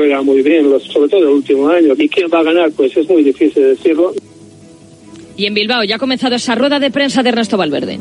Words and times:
juega 0.00 0.22
muy 0.22 0.40
bien, 0.40 0.64
sobre 0.90 1.10
todo 1.10 1.20
el 1.20 1.26
último 1.26 1.68
año. 1.68 1.92
¿Y 1.98 2.08
quién 2.08 2.26
va 2.32 2.38
a 2.38 2.42
ganar? 2.42 2.70
Pues 2.70 2.96
es 2.96 3.06
muy 3.06 3.22
difícil 3.22 3.62
decirlo. 3.62 4.14
Y 5.36 5.44
en 5.44 5.52
Bilbao 5.52 5.84
ya 5.84 5.96
ha 5.96 5.98
comenzado 5.98 6.36
esa 6.36 6.54
rueda 6.54 6.80
de 6.80 6.90
prensa 6.90 7.22
de 7.22 7.28
Ernesto 7.28 7.58
Valverde. 7.58 7.98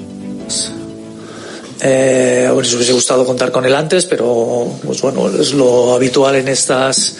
Eh, 1.81 2.49
nos 2.49 2.73
hubiese 2.73 2.93
gustado 2.93 3.25
contar 3.25 3.51
con 3.51 3.65
él 3.65 3.75
antes, 3.75 4.05
pero 4.05 4.65
pues 4.85 5.01
bueno, 5.01 5.29
es 5.29 5.53
lo 5.53 5.93
habitual 5.93 6.35
en 6.37 6.47
estas 6.47 7.17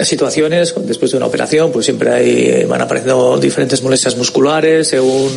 situaciones. 0.00 0.74
Después 0.86 1.10
de 1.10 1.18
una 1.18 1.26
operación, 1.26 1.70
pues 1.70 1.84
siempre 1.84 2.10
hay, 2.10 2.64
van 2.64 2.80
apareciendo 2.80 3.36
diferentes 3.36 3.82
molestias 3.82 4.16
musculares 4.16 4.88
según 4.88 5.30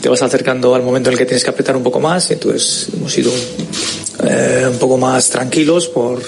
te 0.00 0.08
vas 0.08 0.22
acercando 0.22 0.72
al 0.76 0.82
momento 0.84 1.10
en 1.10 1.14
el 1.14 1.18
que 1.18 1.26
tienes 1.26 1.42
que 1.42 1.50
apretar 1.50 1.76
un 1.76 1.82
poco 1.82 1.98
más. 1.98 2.30
Entonces 2.30 2.90
hemos 2.94 3.18
ido 3.18 3.32
eh, 4.22 4.68
un 4.70 4.78
poco 4.78 4.98
más 4.98 5.28
tranquilos 5.30 5.88
por 5.88 6.22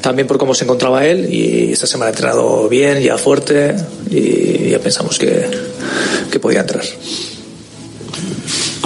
también 0.00 0.26
por 0.26 0.38
cómo 0.38 0.54
se 0.54 0.64
encontraba 0.64 1.06
él 1.06 1.32
y 1.32 1.72
esta 1.72 1.86
semana 1.86 2.08
ha 2.08 2.10
entrenado 2.12 2.68
bien, 2.68 3.00
ya 3.00 3.18
fuerte 3.18 3.74
y 4.10 4.70
ya 4.70 4.78
pensamos 4.78 5.18
que, 5.18 5.46
que 6.30 6.40
podía 6.40 6.60
entrar. 6.60 6.84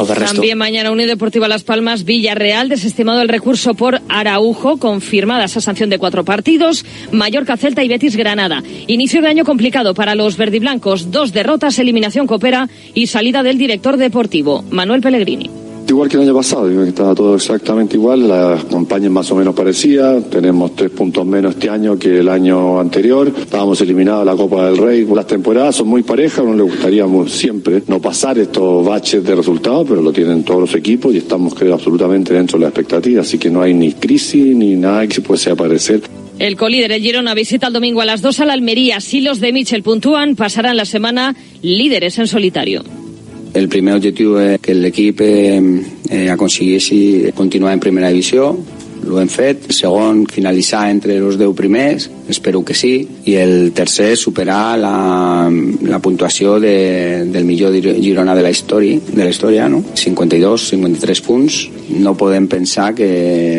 También 0.04 0.58
mañana 0.58 0.90
Unión 0.90 1.08
Deportiva 1.08 1.48
Las 1.48 1.64
Palmas, 1.64 2.04
Villarreal, 2.04 2.68
desestimado 2.68 3.22
el 3.22 3.28
recurso 3.28 3.74
por 3.74 4.00
Araujo, 4.10 4.76
confirmada 4.76 5.46
esa 5.46 5.62
sanción 5.62 5.88
de 5.88 5.98
cuatro 5.98 6.22
partidos, 6.22 6.84
Mallorca, 7.12 7.56
Celta 7.56 7.82
y 7.82 7.88
Betis 7.88 8.14
Granada. 8.14 8.62
Inicio 8.86 9.22
de 9.22 9.28
año 9.28 9.44
complicado 9.44 9.94
para 9.94 10.14
los 10.14 10.36
verdiblancos, 10.36 11.10
dos 11.10 11.32
derrotas, 11.32 11.78
eliminación 11.78 12.26
coopera 12.26 12.68
y 12.92 13.06
salida 13.06 13.42
del 13.42 13.56
director 13.56 13.96
deportivo, 13.96 14.62
Manuel 14.70 15.00
Pellegrini. 15.00 15.65
Igual 15.88 16.08
que 16.08 16.16
el 16.16 16.24
año 16.24 16.34
pasado, 16.34 16.82
estaba 16.82 17.14
todo 17.14 17.36
exactamente 17.36 17.96
igual, 17.96 18.26
la 18.26 18.58
campaña 18.68 19.08
más 19.08 19.30
o 19.30 19.36
menos 19.36 19.54
parecía, 19.54 20.20
tenemos 20.20 20.74
tres 20.74 20.90
puntos 20.90 21.24
menos 21.24 21.54
este 21.54 21.70
año 21.70 21.96
que 21.96 22.18
el 22.18 22.28
año 22.28 22.80
anterior, 22.80 23.32
estábamos 23.38 23.80
eliminados 23.80 24.24
de 24.24 24.32
la 24.32 24.36
Copa 24.36 24.66
del 24.66 24.78
Rey, 24.78 25.06
las 25.14 25.28
temporadas 25.28 25.76
son 25.76 25.86
muy 25.86 26.02
parejas, 26.02 26.40
a 26.40 26.42
uno 26.42 26.56
le 26.56 26.64
gustaría 26.64 27.06
siempre 27.28 27.84
no 27.86 28.00
pasar 28.00 28.36
estos 28.36 28.84
baches 28.84 29.22
de 29.22 29.36
resultados, 29.36 29.86
pero 29.88 30.02
lo 30.02 30.12
tienen 30.12 30.42
todos 30.42 30.60
los 30.60 30.74
equipos 30.74 31.14
y 31.14 31.18
estamos 31.18 31.54
creo 31.54 31.74
absolutamente 31.74 32.34
dentro 32.34 32.58
de 32.58 32.62
la 32.62 32.68
expectativa, 32.68 33.22
así 33.22 33.38
que 33.38 33.48
no 33.48 33.62
hay 33.62 33.72
ni 33.72 33.92
crisis 33.92 34.56
ni 34.56 34.74
nada 34.74 35.06
que 35.06 35.20
pueda 35.20 35.52
aparecer. 35.52 36.00
El 36.40 36.56
colíder, 36.56 36.92
el 36.92 37.00
Girona, 37.00 37.32
visita 37.34 37.68
el 37.68 37.72
domingo 37.72 38.00
a 38.00 38.04
las 38.04 38.20
dos 38.20 38.40
a 38.40 38.44
la 38.44 38.52
Almería. 38.52 39.00
Si 39.00 39.20
los 39.20 39.40
de 39.40 39.52
Michel 39.52 39.82
puntúan, 39.82 40.36
pasarán 40.36 40.76
la 40.76 40.84
semana 40.84 41.34
líderes 41.62 42.18
en 42.18 42.26
solitario. 42.26 42.82
El 43.56 43.70
primer 43.70 43.94
objetivo 43.94 44.38
es 44.38 44.60
que 44.60 44.72
el 44.72 44.84
equipo 44.84 45.24
eh, 45.24 45.82
eh, 46.10 46.28
aconseguissi 46.30 47.32
continuar 47.34 47.72
en 47.72 47.80
primera 47.80 48.10
divisió, 48.10 48.50
ho 49.08 49.20
hem 49.20 49.30
fet. 49.32 49.64
El 49.70 49.72
segon, 49.72 50.26
finalitzar 50.28 50.90
entre 50.92 51.16
els 51.16 51.38
10 51.40 51.54
primers, 51.56 52.10
espero 52.28 52.60
que 52.68 52.76
sí. 52.76 52.92
I 53.24 53.38
el 53.40 53.72
tercer, 53.72 54.10
superar 54.20 54.76
la, 54.78 55.48
la 55.88 56.02
puntuació 56.04 56.60
de, 56.60 57.24
del 57.32 57.48
millor 57.48 57.72
Girona 57.80 58.36
de 58.36 58.44
la 58.44 58.52
història, 58.52 59.00
de 59.08 59.24
la 59.24 59.32
història 59.32 59.70
no? 59.72 59.80
52, 59.94 60.70
53 60.76 61.24
punts. 61.24 61.60
No 61.96 62.12
podem 62.12 62.52
pensar 62.52 62.92
que 62.94 63.08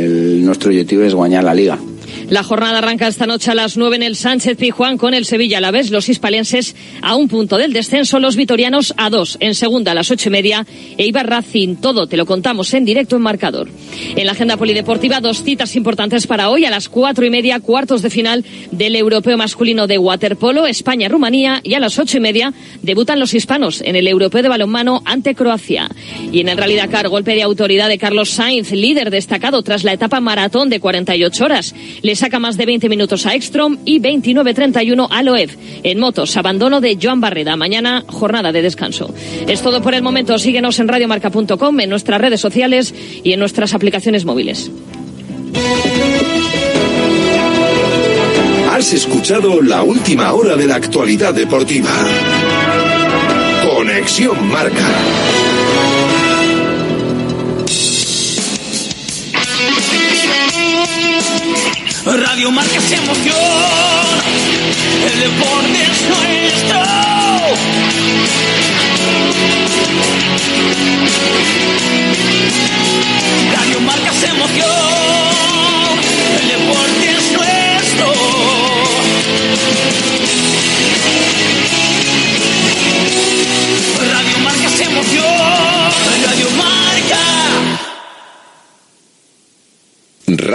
el 0.05 0.45
nostre 0.45 0.75
objectiu 0.75 1.07
és 1.09 1.17
guanyar 1.17 1.41
la 1.41 1.57
Liga. 1.57 1.81
La 2.29 2.43
jornada 2.43 2.79
arranca 2.79 3.07
esta 3.07 3.25
noche 3.25 3.51
a 3.51 3.55
las 3.55 3.77
9 3.77 3.95
en 3.95 4.03
el 4.03 4.17
Sánchez 4.17 4.57
Pijuán 4.57 4.97
con 4.97 5.13
el 5.13 5.23
Sevilla 5.23 5.59
a 5.59 5.61
la 5.61 5.71
vez, 5.71 5.91
los 5.91 6.09
hispalenses 6.09 6.75
a 7.01 7.15
un 7.15 7.29
punto 7.29 7.57
del 7.57 7.71
descenso, 7.71 8.19
los 8.19 8.35
vitorianos 8.35 8.93
a 8.97 9.09
dos, 9.09 9.37
en 9.39 9.55
segunda 9.55 9.93
a 9.93 9.95
las 9.95 10.11
ocho 10.11 10.27
y 10.27 10.33
media, 10.33 10.65
e 10.97 11.07
Ibar 11.07 11.29
Racing, 11.29 11.77
todo 11.77 12.05
te 12.07 12.17
lo 12.17 12.25
contamos 12.25 12.73
en 12.73 12.83
directo 12.83 13.15
en 13.15 13.21
marcador. 13.21 13.69
En 14.13 14.25
la 14.25 14.33
agenda 14.33 14.57
polideportiva, 14.57 15.21
dos 15.21 15.41
citas 15.41 15.77
importantes 15.77 16.27
para 16.27 16.49
hoy, 16.49 16.65
a 16.65 16.69
las 16.69 16.89
cuatro 16.89 17.25
y 17.25 17.29
media, 17.29 17.61
cuartos 17.61 18.01
de 18.01 18.09
final 18.09 18.43
del 18.71 18.97
europeo 18.97 19.37
masculino 19.37 19.87
de 19.87 19.97
waterpolo, 19.97 20.67
España-Rumanía, 20.67 21.61
y 21.63 21.75
a 21.75 21.79
las 21.79 21.97
ocho 21.97 22.17
y 22.17 22.21
media 22.21 22.53
debutan 22.81 23.21
los 23.21 23.33
hispanos 23.33 23.79
en 23.79 23.95
el 23.95 24.05
europeo 24.05 24.43
de 24.43 24.49
balonmano 24.49 25.01
ante 25.05 25.33
Croacia. 25.33 25.89
Y 26.33 26.41
en 26.41 26.49
el 26.49 26.57
realidad 26.57 26.89
car, 26.89 27.07
golpe 27.07 27.35
de 27.35 27.43
autoridad 27.43 27.87
de 27.87 27.97
Carlos 27.97 28.31
Sainz, 28.31 28.73
líder 28.73 29.11
destacado 29.11 29.61
tras 29.61 29.85
la 29.85 29.93
etapa 29.93 30.19
maratón 30.19 30.69
de 30.69 30.81
48 30.81 31.45
horas 31.45 31.73
saca 32.17 32.39
más 32.39 32.57
de 32.57 32.65
20 32.65 32.89
minutos 32.89 33.25
a 33.25 33.33
Ekstrom 33.33 33.77
y 33.85 34.01
29-31 34.01 35.07
a 35.09 35.23
Loev. 35.23 35.57
En 35.83 35.99
motos, 35.99 36.35
abandono 36.35 36.81
de 36.81 36.97
Joan 37.01 37.21
Barreda. 37.21 37.55
Mañana, 37.55 38.03
jornada 38.07 38.51
de 38.51 38.61
descanso. 38.61 39.13
Es 39.47 39.61
todo 39.61 39.81
por 39.81 39.93
el 39.93 40.01
momento. 40.01 40.37
Síguenos 40.37 40.79
en 40.79 40.87
radiomarca.com, 40.87 41.79
en 41.79 41.89
nuestras 41.89 42.19
redes 42.19 42.41
sociales 42.41 42.93
y 43.23 43.31
en 43.31 43.39
nuestras 43.39 43.73
aplicaciones 43.73 44.25
móviles. 44.25 44.69
Has 48.71 48.93
escuchado 48.93 49.61
la 49.61 49.81
última 49.81 50.33
hora 50.33 50.55
de 50.55 50.67
la 50.67 50.75
actualidad 50.75 51.33
deportiva. 51.33 51.89
Conexión 53.63 54.47
Marca. 54.49 55.26
Radio 62.15 62.51
Marca 62.51 62.77
es 62.77 62.91
emoción, 62.93 63.35
el 65.11 65.19
deporte 65.19 65.83
es 65.83 66.01
nuestro. 66.07 66.79
Radio 73.51 73.81
Marca 73.81 73.96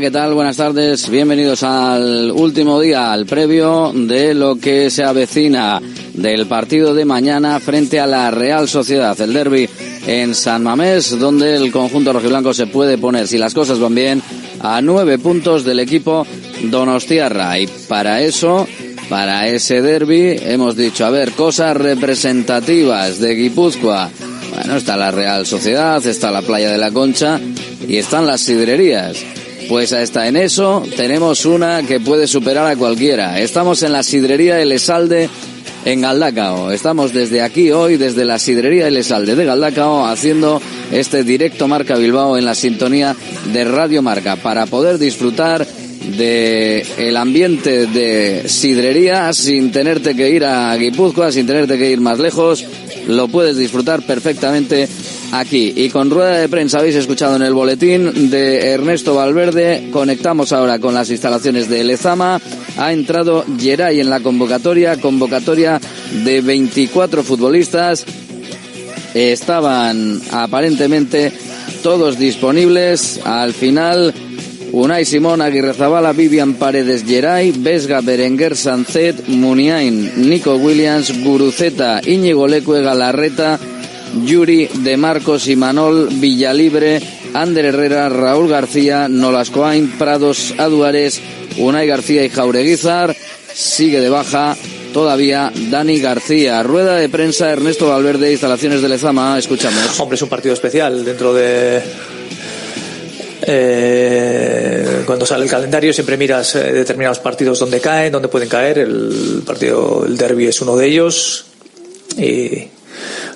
¿Qué 0.00 0.10
tal? 0.12 0.32
Buenas 0.32 0.56
tardes. 0.56 1.10
Bienvenidos 1.10 1.64
al 1.64 2.30
último 2.30 2.80
día, 2.80 3.12
al 3.12 3.26
previo 3.26 3.90
de 3.92 4.32
lo 4.32 4.54
que 4.54 4.90
se 4.90 5.02
avecina 5.02 5.80
del 6.14 6.46
partido 6.46 6.94
de 6.94 7.04
mañana 7.04 7.58
frente 7.58 7.98
a 7.98 8.06
la 8.06 8.30
Real 8.30 8.68
Sociedad, 8.68 9.20
el 9.20 9.32
derby 9.32 9.68
en 10.06 10.36
San 10.36 10.62
Mamés, 10.62 11.18
donde 11.18 11.56
el 11.56 11.72
conjunto 11.72 12.12
rojiblanco 12.12 12.54
se 12.54 12.68
puede 12.68 12.96
poner, 12.96 13.26
si 13.26 13.38
las 13.38 13.54
cosas 13.54 13.80
van 13.80 13.94
bien, 13.96 14.22
a 14.60 14.80
nueve 14.80 15.18
puntos 15.18 15.64
del 15.64 15.80
equipo 15.80 16.24
Donostiarra. 16.62 17.58
Y 17.58 17.66
para 17.88 18.22
eso, 18.22 18.68
para 19.08 19.48
ese 19.48 19.82
derby, 19.82 20.36
hemos 20.40 20.76
dicho, 20.76 21.06
a 21.06 21.10
ver, 21.10 21.32
cosas 21.32 21.76
representativas 21.76 23.18
de 23.18 23.34
Guipúzcoa. 23.34 24.10
Bueno, 24.54 24.76
está 24.76 24.96
la 24.96 25.10
Real 25.10 25.44
Sociedad, 25.44 26.04
está 26.06 26.30
la 26.30 26.42
Playa 26.42 26.70
de 26.70 26.78
la 26.78 26.92
Concha 26.92 27.40
y 27.86 27.96
están 27.96 28.26
las 28.26 28.42
sidrerías. 28.42 29.24
Pues 29.68 29.92
hasta 29.92 30.26
en 30.26 30.36
eso 30.36 30.82
tenemos 30.96 31.44
una 31.44 31.82
que 31.82 32.00
puede 32.00 32.26
superar 32.26 32.66
a 32.66 32.76
cualquiera. 32.76 33.38
Estamos 33.38 33.82
en 33.82 33.92
la 33.92 34.02
sidrería 34.02 34.60
El 34.62 34.72
Esalde 34.72 35.28
en 35.84 36.00
Galdacao. 36.00 36.70
Estamos 36.70 37.12
desde 37.12 37.42
aquí 37.42 37.70
hoy, 37.70 37.98
desde 37.98 38.24
la 38.24 38.38
sidrería 38.38 38.88
El 38.88 38.96
Esalde 38.96 39.36
de 39.36 39.44
Galdacao, 39.44 40.06
haciendo 40.06 40.62
este 40.90 41.22
directo 41.22 41.68
Marca 41.68 41.96
Bilbao 41.96 42.38
en 42.38 42.46
la 42.46 42.54
sintonía 42.54 43.14
de 43.52 43.64
Radio 43.64 44.00
Marca 44.00 44.36
para 44.36 44.64
poder 44.64 44.96
disfrutar 44.96 45.66
de 46.16 46.86
ambiente 47.18 47.86
de 47.86 48.48
sidrería 48.48 49.32
sin 49.34 49.70
tenerte 49.70 50.14
que 50.16 50.30
ir 50.30 50.44
a 50.44 50.74
Guipúzcoa, 50.76 51.30
sin 51.30 51.46
tenerte 51.46 51.76
que 51.76 51.90
ir 51.90 52.00
más 52.00 52.18
lejos, 52.18 52.64
lo 53.08 53.26
puedes 53.26 53.56
disfrutar 53.56 54.02
perfectamente 54.02 54.88
aquí. 55.32 55.72
Y 55.76 55.88
con 55.90 56.10
rueda 56.10 56.38
de 56.38 56.48
prensa 56.48 56.78
habéis 56.78 56.96
escuchado 56.96 57.36
en 57.36 57.42
el 57.42 57.54
boletín 57.54 58.30
de 58.30 58.70
Ernesto 58.70 59.14
Valverde, 59.14 59.88
conectamos 59.92 60.52
ahora 60.52 60.78
con 60.78 60.94
las 60.94 61.10
instalaciones 61.10 61.68
de 61.68 61.84
Lezama, 61.84 62.40
ha 62.76 62.92
entrado 62.92 63.44
Geray 63.58 64.00
en 64.00 64.10
la 64.10 64.20
convocatoria, 64.20 65.00
convocatoria 65.00 65.80
de 66.24 66.40
24 66.40 67.22
futbolistas, 67.22 68.04
estaban 69.14 70.20
aparentemente 70.30 71.32
todos 71.82 72.18
disponibles, 72.18 73.20
al 73.24 73.52
final 73.52 74.12
Unai 74.72 75.04
Simón, 75.04 75.40
Aguirre 75.40 75.72
Zabala, 75.72 76.12
Vivian 76.12 76.54
Paredes 76.54 77.04
Geray, 77.04 77.52
Vesga 77.52 78.00
Berenguer 78.00 78.54
Sancet, 78.54 79.26
Muniain, 79.28 80.28
Nico 80.28 80.56
Williams, 80.56 81.24
Guruceta, 81.24 82.00
Íñigo 82.04 82.46
Lecue 82.46 82.82
Galarreta, 82.82 83.58
Yuri 84.24 84.68
de 84.84 84.96
Marcos 84.96 85.48
y 85.48 85.56
Manol, 85.56 86.08
Villalibre, 86.12 87.00
Ander 87.34 87.66
Herrera, 87.66 88.08
Raúl 88.08 88.48
García, 88.48 89.08
Nolascoain, 89.08 89.90
Prados 89.98 90.54
Aduares, 90.58 91.20
Unai 91.56 91.86
García 91.86 92.24
y 92.24 92.28
Jaureguizar. 92.28 93.16
Sigue 93.52 94.00
de 94.00 94.10
baja 94.10 94.56
todavía 94.92 95.50
Dani 95.70 95.98
García. 95.98 96.62
Rueda 96.62 96.96
de 96.96 97.08
prensa 97.08 97.50
Ernesto 97.50 97.88
Valverde, 97.88 98.32
instalaciones 98.32 98.82
de 98.82 98.88
Lezama. 98.88 99.38
Escuchamos. 99.38 99.98
Hombre, 99.98 100.16
es 100.16 100.22
un 100.22 100.28
partido 100.28 100.54
especial 100.54 101.04
dentro 101.04 101.32
de 101.32 101.82
eh, 103.50 105.04
cuando 105.06 105.24
sale 105.24 105.44
el 105.44 105.50
calendario 105.50 105.90
siempre 105.94 106.18
miras 106.18 106.54
eh, 106.54 106.70
determinados 106.70 107.18
partidos 107.18 107.58
donde 107.58 107.80
caen, 107.80 108.12
donde 108.12 108.28
pueden 108.28 108.48
caer. 108.48 108.78
El 108.78 109.42
partido, 109.46 110.04
el 110.06 110.18
derby 110.18 110.48
es 110.48 110.60
uno 110.60 110.76
de 110.76 110.86
ellos. 110.86 111.46
Y 112.18 112.68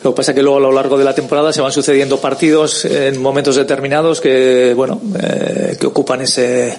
lo 0.03 0.13
que 0.13 0.17
pasa 0.17 0.33
es 0.33 0.37
que 0.37 0.43
luego 0.43 0.59
a 0.59 0.61
lo 0.61 0.73
largo 0.73 0.99
de 0.99 1.05
la 1.05 1.15
temporada 1.15 1.51
se 1.51 1.63
van 1.63 1.73
sucediendo 1.73 2.21
partidos 2.21 2.85
en 2.85 3.23
momentos 3.23 3.57
determinados 3.57 4.21
que, 4.21 4.75
bueno, 4.77 5.01
eh, 5.19 5.79
que 5.81 5.87
ocupan 5.87 6.21
ese, 6.21 6.77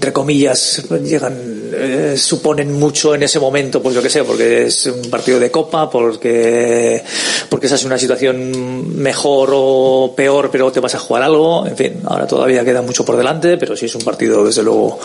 entre 0.00 0.14
comillas, 0.14 0.82
llegan, 1.04 1.36
eh, 1.74 2.14
suponen 2.16 2.72
mucho 2.72 3.14
en 3.14 3.22
ese 3.22 3.38
momento, 3.38 3.82
pues 3.82 3.94
yo 3.94 4.00
que 4.02 4.08
sé, 4.08 4.24
porque 4.24 4.64
es 4.64 4.86
un 4.86 5.10
partido 5.10 5.38
de 5.38 5.50
copa, 5.50 5.90
porque, 5.90 7.04
porque 7.50 7.66
esa 7.66 7.74
es 7.74 7.84
una 7.84 7.98
situación 7.98 8.96
mejor 8.96 9.50
o 9.52 10.14
peor, 10.16 10.48
pero 10.50 10.72
te 10.72 10.80
vas 10.80 10.94
a 10.94 10.98
jugar 10.98 11.22
algo, 11.22 11.66
en 11.66 11.76
fin, 11.76 11.92
ahora 12.06 12.26
todavía 12.26 12.64
queda 12.64 12.80
mucho 12.80 13.04
por 13.04 13.18
delante, 13.18 13.58
pero 13.58 13.76
sí 13.76 13.84
es 13.84 13.94
un 13.94 14.00
partido 14.00 14.42
desde 14.42 14.62
luego 14.62 14.98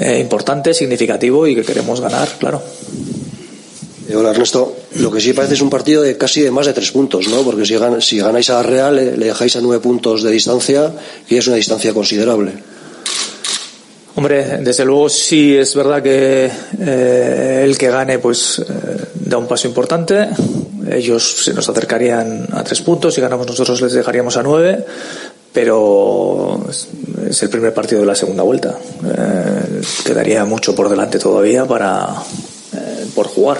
eh, 0.00 0.18
importante, 0.20 0.72
significativo 0.72 1.46
y 1.46 1.54
que 1.54 1.62
queremos 1.62 2.00
ganar, 2.00 2.26
claro. 2.38 2.62
Eh, 4.08 4.16
Hola 4.16 4.30
Ernesto, 4.30 4.74
lo 4.96 5.10
que 5.10 5.20
sí 5.20 5.34
parece 5.34 5.54
es 5.54 5.60
un 5.60 5.68
partido 5.68 6.00
de 6.00 6.16
casi 6.16 6.40
de 6.40 6.50
más 6.50 6.64
de 6.64 6.72
tres 6.72 6.90
puntos, 6.90 7.28
¿no? 7.28 7.42
Porque 7.42 7.66
si, 7.66 7.74
gan- 7.74 8.00
si 8.00 8.16
ganáis 8.18 8.48
a 8.48 8.62
Real 8.62 8.96
le, 8.96 9.14
le 9.18 9.26
dejáis 9.26 9.56
a 9.56 9.60
nueve 9.60 9.82
puntos 9.82 10.22
de 10.22 10.30
distancia 10.30 10.90
y 11.28 11.36
es 11.36 11.46
una 11.46 11.56
distancia 11.56 11.92
considerable. 11.92 12.71
Hombre, 14.14 14.58
desde 14.58 14.84
luego 14.84 15.08
sí 15.08 15.56
es 15.56 15.74
verdad 15.74 16.02
que 16.02 16.50
eh, 16.80 17.62
el 17.64 17.78
que 17.78 17.88
gane 17.88 18.18
pues 18.18 18.58
eh, 18.58 18.64
da 19.14 19.38
un 19.38 19.46
paso 19.46 19.66
importante. 19.68 20.28
Ellos 20.90 21.44
se 21.44 21.54
nos 21.54 21.66
acercarían 21.68 22.46
a 22.52 22.62
tres 22.62 22.82
puntos, 22.82 23.14
si 23.14 23.20
ganamos 23.22 23.46
nosotros 23.46 23.80
les 23.80 23.92
dejaríamos 23.94 24.36
a 24.36 24.42
nueve, 24.42 24.84
pero 25.52 26.62
es- 26.68 26.88
el 27.42 27.48
primer 27.48 27.72
partido 27.72 28.02
de 28.02 28.06
la 28.06 28.14
segunda 28.14 28.42
vuelta. 28.42 28.76
Eh, 29.06 29.80
quedaría 30.04 30.44
mucho 30.44 30.74
por 30.74 30.90
delante 30.90 31.18
todavía 31.18 31.64
para 31.64 32.08
por 33.14 33.26
jugar. 33.28 33.58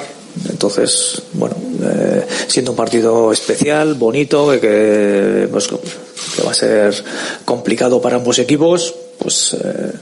Entonces, 0.51 1.23
bueno, 1.35 1.55
siendo 2.47 2.73
un 2.73 2.77
partido 2.77 3.33
especial, 3.33 3.95
bonito, 3.95 4.51
que, 4.61 5.49
pues, 5.51 5.69
que 5.69 6.43
va 6.45 6.51
a 6.51 6.55
ser 6.55 6.95
complicado 7.45 8.01
para 8.01 8.17
ambos 8.17 8.39
equipos, 8.39 8.95
pues 9.19 9.55
eh, 9.55 9.93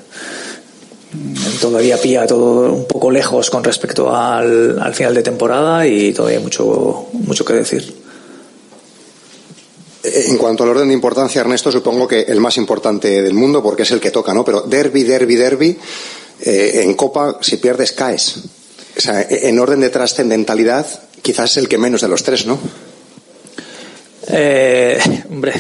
todavía 1.61 2.01
pilla 2.01 2.27
todo 2.27 2.73
un 2.73 2.87
poco 2.87 3.11
lejos 3.11 3.51
con 3.51 3.65
respecto 3.65 4.15
al, 4.15 4.79
al 4.79 4.95
final 4.95 5.15
de 5.15 5.23
temporada 5.23 5.87
y 5.87 6.13
todavía 6.13 6.41
mucho, 6.41 7.09
mucho 7.13 7.45
que 7.45 7.55
decir. 7.55 7.95
Eh, 10.05 10.25
En 10.29 10.39
cuanto 10.39 10.63
al 10.65 10.71
orden 10.71 10.89
de 10.89 10.95
importancia, 10.95 11.41
Ernesto, 11.41 11.71
supongo 11.73 12.07
que 12.07 12.23
el 12.23 12.41
más 12.41 12.57
importante 12.57 13.23
del 13.23 13.35
mundo, 13.35 13.63
porque 13.63 13.83
es 13.83 13.91
el 13.91 14.01
que 14.01 14.11
toca, 14.11 14.33
¿no? 14.33 14.45
Pero 14.45 14.63
derby, 14.63 15.03
derby, 15.03 15.35
derby, 15.35 15.79
eh, 16.41 16.83
en 16.85 16.95
Copa, 16.95 17.39
si 17.41 17.57
pierdes, 17.57 17.93
caes. 17.93 18.37
O 18.97 19.01
sea, 19.01 19.27
en 19.29 19.59
orden 19.59 19.81
de 19.81 19.91
trascendentalidad, 19.91 20.87
quizás 21.23 21.53
es 21.53 21.57
el 21.59 21.69
que 21.69 21.79
menos 21.79 22.01
de 22.01 22.09
los 22.09 22.23
tres, 22.23 22.47
¿no? 22.47 22.59
Eh, 24.33 24.99
hombre, 25.31 25.53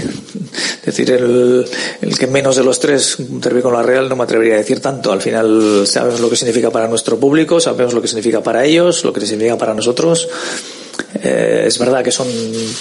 decir 0.84 1.10
el, 1.10 1.66
el 2.00 2.18
que 2.18 2.26
menos 2.26 2.56
de 2.56 2.64
los 2.64 2.78
tres 2.78 3.16
derbi 3.18 3.62
con 3.62 3.72
la 3.72 3.82
Real 3.82 4.08
no 4.08 4.16
me 4.16 4.24
atrevería 4.24 4.54
a 4.54 4.58
decir 4.58 4.80
tanto. 4.80 5.12
Al 5.12 5.20
final 5.20 5.86
sabemos 5.86 6.20
lo 6.20 6.30
que 6.30 6.36
significa 6.36 6.70
para 6.70 6.88
nuestro 6.88 7.18
público, 7.18 7.60
sabemos 7.60 7.94
lo 7.94 8.02
que 8.02 8.08
significa 8.08 8.42
para 8.42 8.64
ellos, 8.64 9.04
lo 9.04 9.12
que 9.12 9.20
significa 9.20 9.58
para 9.58 9.74
nosotros. 9.74 10.28
Eh, 11.22 11.64
es 11.66 11.78
verdad 11.78 12.02
que 12.02 12.12
son 12.12 12.28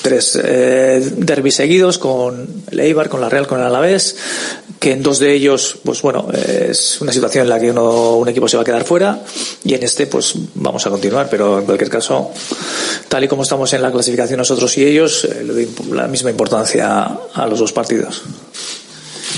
tres 0.01 0.39
eh, 0.41 1.01
derbis 1.17 1.55
seguidos 1.55 1.97
con 1.97 2.63
el 2.71 2.79
Eibar, 2.79 3.09
con 3.09 3.21
la 3.21 3.29
Real, 3.29 3.47
con 3.47 3.59
el 3.59 3.65
Alavés, 3.65 4.15
que 4.79 4.93
en 4.93 5.03
dos 5.03 5.19
de 5.19 5.33
ellos, 5.33 5.77
pues 5.83 6.01
bueno, 6.01 6.27
eh, 6.33 6.67
es 6.71 7.01
una 7.01 7.11
situación 7.11 7.43
en 7.43 7.49
la 7.49 7.59
que 7.59 7.71
uno, 7.71 8.15
un 8.15 8.29
equipo 8.29 8.47
se 8.47 8.55
va 8.55 8.61
a 8.61 8.65
quedar 8.65 8.85
fuera 8.85 9.19
y 9.63 9.73
en 9.73 9.83
este, 9.83 10.07
pues 10.07 10.33
vamos 10.55 10.85
a 10.87 10.89
continuar, 10.89 11.27
pero 11.29 11.59
en 11.59 11.65
cualquier 11.65 11.89
caso, 11.89 12.31
tal 13.09 13.23
y 13.23 13.27
como 13.27 13.43
estamos 13.43 13.71
en 13.73 13.81
la 13.81 13.91
clasificación 13.91 14.37
nosotros 14.37 14.77
y 14.77 14.85
ellos, 14.85 15.25
eh, 15.25 15.43
le 15.43 15.53
doy 15.53 15.69
la 15.91 16.07
misma 16.07 16.29
importancia 16.29 17.07
a 17.33 17.47
los 17.47 17.59
dos 17.59 17.73
partidos. 17.73 18.23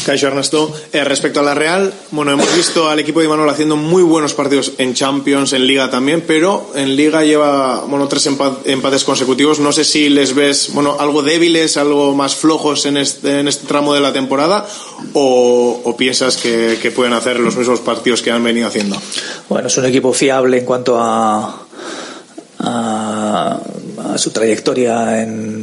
Caixo 0.06 0.28
Ernesto, 0.28 0.74
Eh, 0.94 1.04
respecto 1.04 1.40
a 1.40 1.44
la 1.44 1.54
Real, 1.54 1.94
bueno, 2.12 2.32
hemos 2.32 2.54
visto 2.56 2.90
al 2.90 3.00
equipo 3.00 3.20
de 3.20 3.26
Imanol 3.28 3.50
haciendo 3.50 3.76
muy 3.76 4.04
buenos 4.04 4.34
partidos 4.34 4.74
en 4.78 4.94
Champions, 4.94 5.54
en 5.54 5.66
Liga 5.66 5.90
también, 5.90 6.24
pero 6.26 6.72
en 6.76 6.96
Liga 6.96 7.24
lleva, 7.24 7.82
bueno, 7.88 8.08
tres 8.08 8.28
empa- 8.30 8.58
empates 8.66 9.04
consecutivos. 9.04 9.60
No 9.60 9.72
sé 9.72 9.84
si 9.84 10.10
les 10.10 10.34
ves, 10.36 10.72
bueno, 10.74 10.98
algo 11.00 11.22
débiles, 11.22 11.78
algo 11.78 12.14
más 12.16 12.36
flojos 12.36 12.86
en 12.86 12.98
este, 12.98 13.40
en 13.40 13.48
este 13.48 13.68
tramo 13.68 13.94
de 13.94 14.02
la 14.02 14.12
temporada, 14.14 14.66
o, 15.14 15.96
piensas 15.98 16.38
que, 16.38 16.92
pueden 16.96 17.14
hacer 17.14 17.40
los 17.40 17.56
mismos 17.56 17.80
partidos 17.80 18.22
que 18.22 18.32
han 18.32 18.44
venido 18.44 18.68
haciendo. 18.68 18.98
Bueno, 19.50 19.68
es 19.68 19.78
un 19.78 19.86
equipo 19.86 20.12
fiable 20.14 20.58
en 20.60 20.66
cuanto 20.66 20.98
a, 21.00 21.64
a, 22.60 23.60
a 24.14 24.18
su 24.18 24.32
trayectoria 24.32 25.22
en 25.22 25.61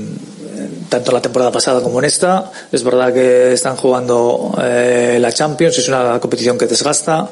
tanto 0.89 1.13
la 1.13 1.21
temporada 1.21 1.53
pasada 1.53 1.83
como 1.83 1.99
en 1.99 2.05
esta. 2.05 2.51
Es 2.73 2.83
verdad 2.83 3.13
que 3.13 3.53
están 3.53 3.77
jugando 3.77 4.55
eh, 4.63 5.19
la 5.21 5.33
Champions, 5.33 5.79
es 5.79 5.89
una 5.89 6.19
competición 6.21 6.59
que 6.59 6.67
desgasta 6.67 7.29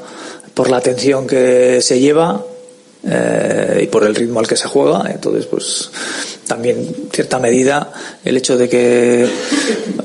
por 0.55 0.71
la 0.71 0.79
atención 0.79 1.27
que 1.27 1.81
se 1.83 2.01
lleva 2.01 2.43
eh, 3.09 3.81
y 3.83 3.87
por 3.87 4.05
el 4.05 4.15
ritmo 4.15 4.41
al 4.41 4.49
que 4.49 4.57
se 4.57 4.69
juega. 4.69 5.05
Entonces, 5.11 5.47
pues 5.47 5.91
también 6.47 7.09
cierta 7.13 7.39
medida 7.39 7.93
el 8.25 8.37
hecho 8.37 8.57
de 8.57 8.69
que 8.69 9.29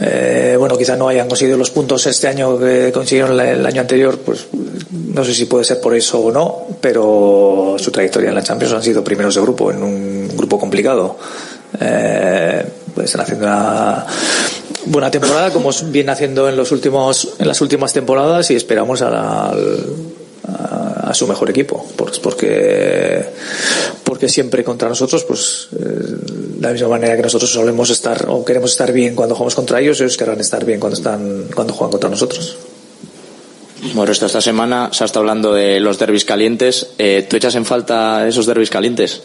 eh, 0.01 0.55
bueno 0.58 0.77
quizá 0.77 0.96
no 0.96 1.08
hayan 1.08 1.27
conseguido 1.27 1.58
los 1.58 1.70
puntos 1.70 2.05
este 2.08 2.27
año 2.27 2.58
que 2.58 2.91
consiguieron 2.91 3.39
el 3.39 3.65
año 3.65 3.81
anterior 3.81 4.17
pues 4.17 4.48
no 4.91 5.24
sé 5.24 5.34
si 5.36 5.46
puede 5.46 5.63
ser 5.63 5.79
por 5.79 5.96
eso 5.96 6.20
o 6.20 6.31
no 6.31 6.65
pero 6.81 7.75
su 7.77 7.91
trayectoria 7.91 8.29
en 8.29 8.36
la 8.36 8.43
Champions 8.43 8.74
han 8.74 8.84
sido 8.84 9.03
primeros 9.03 9.36
de 9.36 9.41
grupo 9.41 9.72
en 9.72 9.84
un 9.84 10.27
grupo 10.36 10.60
complicado 10.60 11.17
pues 12.93 13.07
están 13.07 13.21
haciendo 13.21 13.45
una 13.45 14.05
buena 14.86 15.12
temporada 15.12 15.51
como 15.51 15.71
viene 15.86 16.12
haciendo 16.12 16.50
en 16.50 16.57
los 16.57 16.71
últimos 16.71 17.36
en 17.39 17.48
las 17.48 17.62
últimas 17.62 17.93
temporadas 17.93 18.50
y 18.51 18.55
esperamos 18.55 19.01
a 19.01 19.53
a, 20.48 21.13
su 21.13 21.27
mejor 21.27 21.50
equipo 21.50 21.86
porque 21.98 23.25
porque 24.03 24.29
siempre 24.29 24.63
contra 24.63 24.88
nosotros 24.88 25.24
pues 25.25 25.67
eh, 25.77 26.60
la 26.62 26.71
misma 26.71 26.88
manera 26.88 27.15
que 27.15 27.21
nosotros 27.21 27.51
solemos 27.51 27.89
estar 27.89 28.25
o 28.29 28.45
queremos 28.45 28.71
estar 28.71 28.91
bien 28.91 29.15
cuando 29.15 29.36
jugamos 29.36 29.55
contra 29.55 29.81
ellos 29.81 30.00
ellos 30.00 30.15
querrán 30.15 30.39
estar 30.39 30.63
bien 30.63 30.79
cuando 30.79 30.98
están 30.98 31.48
cuando 31.53 31.74
juegan 31.74 31.91
contra 31.91 32.10
nosotros 32.10 32.57
Bueno, 33.93 34.12
esta 34.12 34.41
semana 34.41 34.89
se 34.93 35.03
ha 35.03 35.05
estado 35.05 35.21
hablando 35.21 35.53
de 35.53 35.79
los 35.79 35.98
derbis 35.98 36.24
calientes. 36.24 36.91
Eh, 37.00 37.25
¿Tú 37.27 37.36
echas 37.36 37.55
en 37.55 37.65
falta 37.65 38.27
esos 38.27 38.45
derbis 38.45 38.69
calientes? 38.69 39.24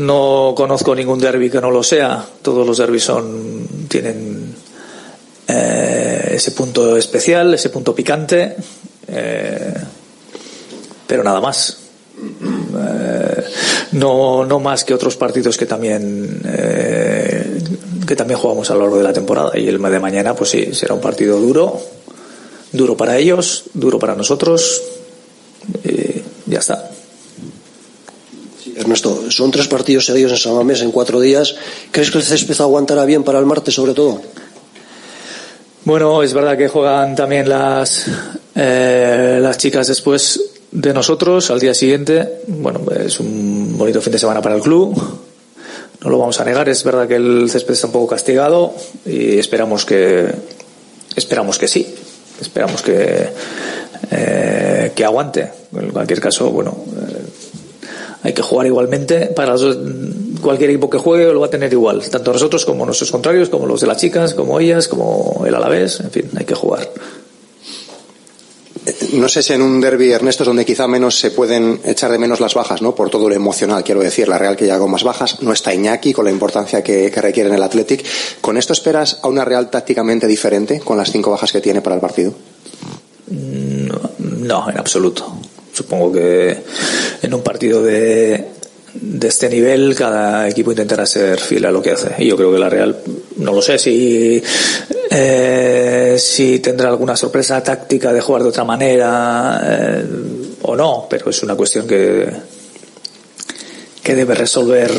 No 0.00 0.54
conozco 0.56 0.94
ningún 0.94 1.18
derby 1.18 1.50
que 1.50 1.60
no 1.60 1.70
lo 1.70 1.82
sea 1.82 2.24
todos 2.42 2.66
los 2.66 2.78
derbis 2.78 3.04
son 3.04 3.86
tienen 3.88 4.54
eh, 5.48 6.32
ese 6.32 6.52
punto 6.52 6.96
especial 6.96 7.54
ese 7.54 7.70
punto 7.70 7.94
picante 7.94 8.56
eh, 9.08 9.74
pero 11.06 11.22
nada 11.22 11.40
más 11.40 11.76
Eh, 12.20 13.44
no, 13.92 14.44
no 14.44 14.60
más 14.60 14.84
que 14.84 14.92
otros 14.92 15.16
partidos 15.16 15.56
que 15.56 15.64
también 15.64 16.42
que 18.06 18.16
también 18.16 18.40
jugamos 18.40 18.68
a 18.70 18.74
lo 18.74 18.80
largo 18.80 18.98
de 18.98 19.04
la 19.04 19.12
temporada. 19.12 19.56
Y 19.56 19.68
el 19.68 19.80
de 19.80 20.00
mañana, 20.00 20.34
pues 20.34 20.50
sí, 20.50 20.74
será 20.74 20.94
un 20.94 21.00
partido 21.00 21.38
duro, 21.38 21.80
duro 22.72 22.96
para 22.96 23.16
ellos, 23.16 23.66
duro 23.72 24.00
para 24.00 24.16
nosotros. 24.16 24.82
Y 25.84 26.22
ya 26.46 26.58
está. 26.58 26.90
Ernesto, 28.80 29.30
son 29.30 29.50
tres 29.50 29.68
partidos 29.68 30.06
seguidos 30.06 30.32
en 30.32 30.38
San 30.38 30.54
Mamés 30.54 30.82
en 30.82 30.90
cuatro 30.90 31.20
días. 31.20 31.54
¿Crees 31.90 32.10
que 32.10 32.18
el 32.18 32.24
césped 32.24 32.60
aguantará 32.60 33.04
bien 33.04 33.22
para 33.22 33.38
el 33.38 33.46
martes, 33.46 33.74
sobre 33.74 33.94
todo? 33.94 34.20
Bueno, 35.84 36.22
es 36.22 36.32
verdad 36.32 36.56
que 36.56 36.68
juegan 36.68 37.14
también 37.14 37.48
las, 37.48 38.06
eh, 38.54 39.38
las 39.40 39.58
chicas 39.58 39.86
después 39.86 40.40
de 40.70 40.92
nosotros 40.92 41.50
al 41.50 41.60
día 41.60 41.74
siguiente. 41.74 42.40
Bueno, 42.46 42.80
es 43.04 43.20
un 43.20 43.76
bonito 43.76 44.00
fin 44.00 44.12
de 44.12 44.18
semana 44.18 44.42
para 44.42 44.56
el 44.56 44.62
club. 44.62 44.94
No 46.02 46.10
lo 46.10 46.18
vamos 46.18 46.40
a 46.40 46.44
negar. 46.44 46.68
Es 46.68 46.82
verdad 46.84 47.06
que 47.06 47.16
el 47.16 47.50
césped 47.50 47.74
está 47.74 47.86
un 47.86 47.92
poco 47.92 48.08
castigado 48.08 48.74
y 49.04 49.38
esperamos 49.38 49.84
que 49.84 50.26
esperamos 51.16 51.58
que 51.58 51.68
sí. 51.68 51.86
Esperamos 52.40 52.82
que 52.82 53.28
eh, 54.10 54.92
que 54.94 55.04
aguante. 55.04 55.50
En 55.74 55.90
cualquier 55.90 56.20
caso, 56.20 56.50
bueno, 56.50 56.76
hay 58.22 58.32
que 58.32 58.42
jugar 58.42 58.66
igualmente. 58.66 59.26
Para 59.26 59.52
los- 59.56 59.78
cualquier 60.40 60.70
equipo 60.70 60.88
que 60.88 60.98
juegue 60.98 61.32
lo 61.32 61.40
va 61.40 61.46
a 61.46 61.50
tener 61.50 61.72
igual, 61.72 62.02
tanto 62.10 62.32
nosotros 62.32 62.64
como 62.64 62.86
nuestros 62.86 63.10
contrarios, 63.10 63.48
como 63.50 63.66
los 63.66 63.80
de 63.80 63.86
las 63.86 63.98
chicas, 63.98 64.32
como 64.34 64.58
ellas, 64.58 64.88
como 64.88 65.44
el 65.46 65.54
Alavés, 65.54 66.00
en 66.00 66.10
fin, 66.10 66.30
hay 66.36 66.44
que 66.46 66.54
jugar. 66.54 66.90
No 69.12 69.28
sé 69.28 69.42
si 69.42 69.52
en 69.52 69.60
un 69.60 69.80
derby, 69.80 70.10
Ernesto, 70.10 70.42
es 70.42 70.46
donde 70.46 70.64
quizá 70.64 70.86
menos 70.88 71.18
se 71.18 71.30
pueden 71.32 71.80
echar 71.84 72.10
de 72.10 72.18
menos 72.18 72.40
las 72.40 72.54
bajas, 72.54 72.80
¿no? 72.80 72.94
Por 72.94 73.10
todo 73.10 73.28
lo 73.28 73.34
emocional, 73.34 73.84
quiero 73.84 74.00
decir. 74.00 74.26
La 74.28 74.38
Real 74.38 74.56
que 74.56 74.64
llega 74.64 74.78
con 74.78 74.90
más 74.90 75.04
bajas, 75.04 75.42
no 75.42 75.52
está 75.52 75.74
Iñaki 75.74 76.12
con 76.14 76.24
la 76.24 76.30
importancia 76.30 76.82
que, 76.82 77.10
que 77.10 77.20
requiere 77.20 77.50
en 77.50 77.56
el 77.56 77.62
Athletic. 77.62 78.04
¿Con 78.40 78.56
esto 78.56 78.72
esperas 78.72 79.18
a 79.22 79.28
una 79.28 79.44
Real 79.44 79.68
tácticamente 79.68 80.26
diferente 80.26 80.80
con 80.80 80.96
las 80.96 81.10
cinco 81.12 81.30
bajas 81.30 81.52
que 81.52 81.60
tiene 81.60 81.82
para 81.82 81.96
el 81.96 82.00
partido? 82.00 82.32
No, 83.28 84.70
en 84.70 84.78
absoluto. 84.78 85.30
Supongo 85.80 86.12
que 86.12 86.58
en 87.22 87.32
un 87.32 87.42
partido 87.42 87.82
de, 87.82 88.48
de 88.92 89.28
este 89.28 89.48
nivel 89.48 89.94
cada 89.94 90.46
equipo 90.46 90.72
intentará 90.72 91.06
ser 91.06 91.40
fiel 91.40 91.64
a 91.64 91.70
lo 91.70 91.80
que 91.80 91.92
hace. 91.92 92.16
Y 92.18 92.26
yo 92.26 92.36
creo 92.36 92.52
que 92.52 92.58
la 92.58 92.68
Real, 92.68 92.98
no 93.36 93.54
lo 93.54 93.62
sé 93.62 93.78
si, 93.78 94.42
eh, 95.10 96.16
si 96.18 96.58
tendrá 96.58 96.90
alguna 96.90 97.16
sorpresa 97.16 97.62
táctica 97.62 98.12
de 98.12 98.20
jugar 98.20 98.42
de 98.42 98.48
otra 98.50 98.64
manera 98.64 99.58
eh, 99.64 100.04
o 100.60 100.76
no, 100.76 101.06
pero 101.08 101.30
es 101.30 101.42
una 101.42 101.54
cuestión 101.54 101.86
que, 101.86 102.30
que 104.02 104.14
debe 104.14 104.34
resolver 104.34 104.90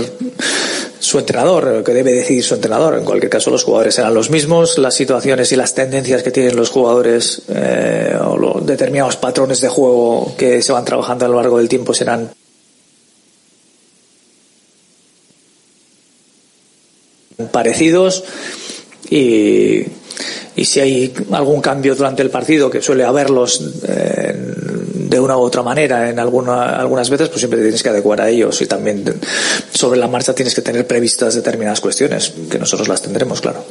su 1.01 1.17
entrenador, 1.17 1.83
que 1.83 1.93
debe 1.93 2.13
decidir 2.13 2.43
su 2.43 2.53
entrenador. 2.53 2.97
En 2.97 3.03
cualquier 3.03 3.29
caso, 3.29 3.49
los 3.49 3.63
jugadores 3.63 3.95
serán 3.95 4.13
los 4.13 4.29
mismos, 4.29 4.77
las 4.77 4.93
situaciones 4.93 5.51
y 5.51 5.55
las 5.55 5.73
tendencias 5.73 6.21
que 6.21 6.29
tienen 6.29 6.55
los 6.55 6.69
jugadores 6.69 7.41
eh, 7.49 8.15
o 8.23 8.37
los 8.37 8.65
determinados 8.65 9.17
patrones 9.17 9.61
de 9.61 9.67
juego 9.67 10.35
que 10.37 10.61
se 10.61 10.71
van 10.71 10.85
trabajando 10.85 11.25
a 11.25 11.27
lo 11.27 11.35
largo 11.37 11.57
del 11.57 11.67
tiempo 11.67 11.93
serán 11.95 12.31
parecidos 17.51 18.23
y, 19.09 19.83
y 20.55 20.65
si 20.65 20.79
hay 20.79 21.13
algún 21.31 21.61
cambio 21.61 21.95
durante 21.95 22.21
el 22.21 22.29
partido, 22.29 22.69
que 22.69 22.83
suele 22.83 23.03
haberlos 23.03 23.81
eh, 23.87 24.60
de 25.11 25.19
una 25.19 25.35
u 25.37 25.41
otra 25.41 25.61
manera 25.61 26.09
en 26.09 26.17
alguna, 26.19 26.77
algunas 26.77 27.09
veces, 27.09 27.27
pues 27.27 27.39
siempre 27.39 27.57
te 27.59 27.63
tienes 27.65 27.83
que 27.83 27.89
adecuar 27.89 28.21
a 28.21 28.29
ellos 28.29 28.61
y 28.61 28.65
también 28.65 29.03
sobre 29.73 29.99
la 29.99 30.07
marcha 30.07 30.33
tienes 30.33 30.55
que 30.55 30.61
tener 30.61 30.87
previstas 30.87 31.35
determinadas 31.35 31.81
cuestiones, 31.81 32.33
que 32.49 32.57
nosotros 32.57 32.87
las 32.87 33.01
tendremos, 33.01 33.41
claro. 33.41 33.61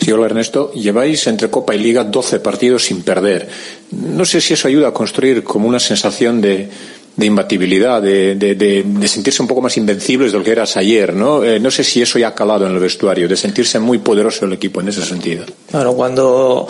Sí, 0.00 0.10
hola 0.12 0.26
Ernesto. 0.26 0.72
Lleváis 0.72 1.26
entre 1.26 1.50
Copa 1.50 1.74
y 1.74 1.78
Liga 1.78 2.04
12 2.04 2.40
partidos 2.40 2.84
sin 2.84 3.02
perder. 3.02 3.48
No 3.92 4.24
sé 4.24 4.40
si 4.40 4.54
eso 4.54 4.66
ayuda 4.68 4.88
a 4.88 4.92
construir 4.94 5.44
como 5.44 5.68
una 5.68 5.78
sensación 5.78 6.40
de, 6.40 6.70
de 7.16 7.26
imbatibilidad, 7.26 8.00
de, 8.00 8.34
de- 8.36 8.54
de- 8.54 8.82
de 8.86 9.08
sentirse 9.08 9.42
un 9.42 9.48
poco 9.48 9.60
más 9.60 9.76
invencibles 9.76 10.32
de 10.32 10.38
lo 10.38 10.44
que 10.44 10.52
eras 10.52 10.78
ayer, 10.78 11.12
¿no? 11.14 11.44
Eh, 11.44 11.60
no 11.60 11.70
sé 11.70 11.84
si 11.84 12.00
eso 12.00 12.18
ya 12.18 12.28
ha 12.28 12.34
calado 12.34 12.66
en 12.66 12.72
el 12.72 12.78
vestuario, 12.80 13.28
de 13.28 13.36
sentirse 13.36 13.78
muy 13.78 13.98
poderoso 13.98 14.46
el 14.46 14.54
equipo 14.54 14.80
en 14.80 14.88
ese 14.88 15.04
sentido. 15.04 15.44
Bueno, 15.70 15.92
cuando, 15.92 16.66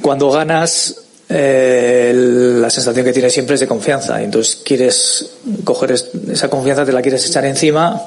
cuando 0.00 0.30
ganas, 0.32 0.96
eh, 1.34 2.12
la 2.14 2.68
sensación 2.70 3.04
que 3.04 3.12
tienes 3.12 3.32
siempre 3.32 3.54
es 3.54 3.60
de 3.60 3.66
confianza. 3.66 4.22
Entonces 4.22 4.56
quieres 4.64 5.30
coger 5.64 5.92
es- 5.92 6.08
esa 6.30 6.48
confianza, 6.48 6.84
te 6.84 6.92
la 6.92 7.02
quieres 7.02 7.26
echar 7.26 7.44
encima 7.44 8.00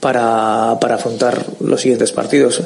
para, 0.00 0.76
para 0.80 0.94
afrontar 0.96 1.44
los 1.60 1.80
siguientes 1.80 2.12
partidos. 2.12 2.62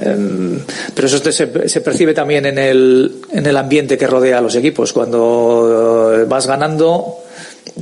Em, 0.00 0.58
Pero 0.94 1.06
eso 1.06 1.18
se, 1.32 1.68
se 1.68 1.80
percibe 1.80 2.14
también 2.14 2.46
en 2.46 2.58
el, 2.58 3.20
en 3.32 3.46
el 3.46 3.56
ambiente 3.56 3.96
que 3.98 4.06
rodea 4.06 4.38
a 4.38 4.40
los 4.40 4.54
equipos. 4.56 4.92
Cuando 4.92 6.12
eh, 6.14 6.24
vas 6.24 6.46
ganando, 6.46 7.18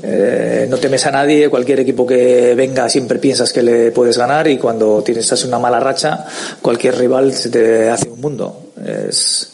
eh, 0.03 0.67
no 0.69 0.77
temes 0.79 1.07
a 1.07 1.11
nadie, 1.11 1.49
cualquier 1.49 1.81
equipo 1.81 2.07
que 2.07 2.55
venga 2.55 2.89
siempre 2.89 3.19
piensas 3.19 3.53
que 3.53 3.63
le 3.63 3.91
puedes 3.93 4.19
ganar 4.19 4.47
y 4.49 4.59
cuando 4.59 5.03
tienes 5.03 5.31
una 5.45 5.59
mala 5.59 5.81
racha, 5.81 6.27
cualquier 6.61 6.97
rival 6.99 7.33
se 7.33 7.49
te 7.51 7.89
hace 7.89 8.09
un 8.09 8.21
mundo. 8.21 8.73
Es, 9.09 9.53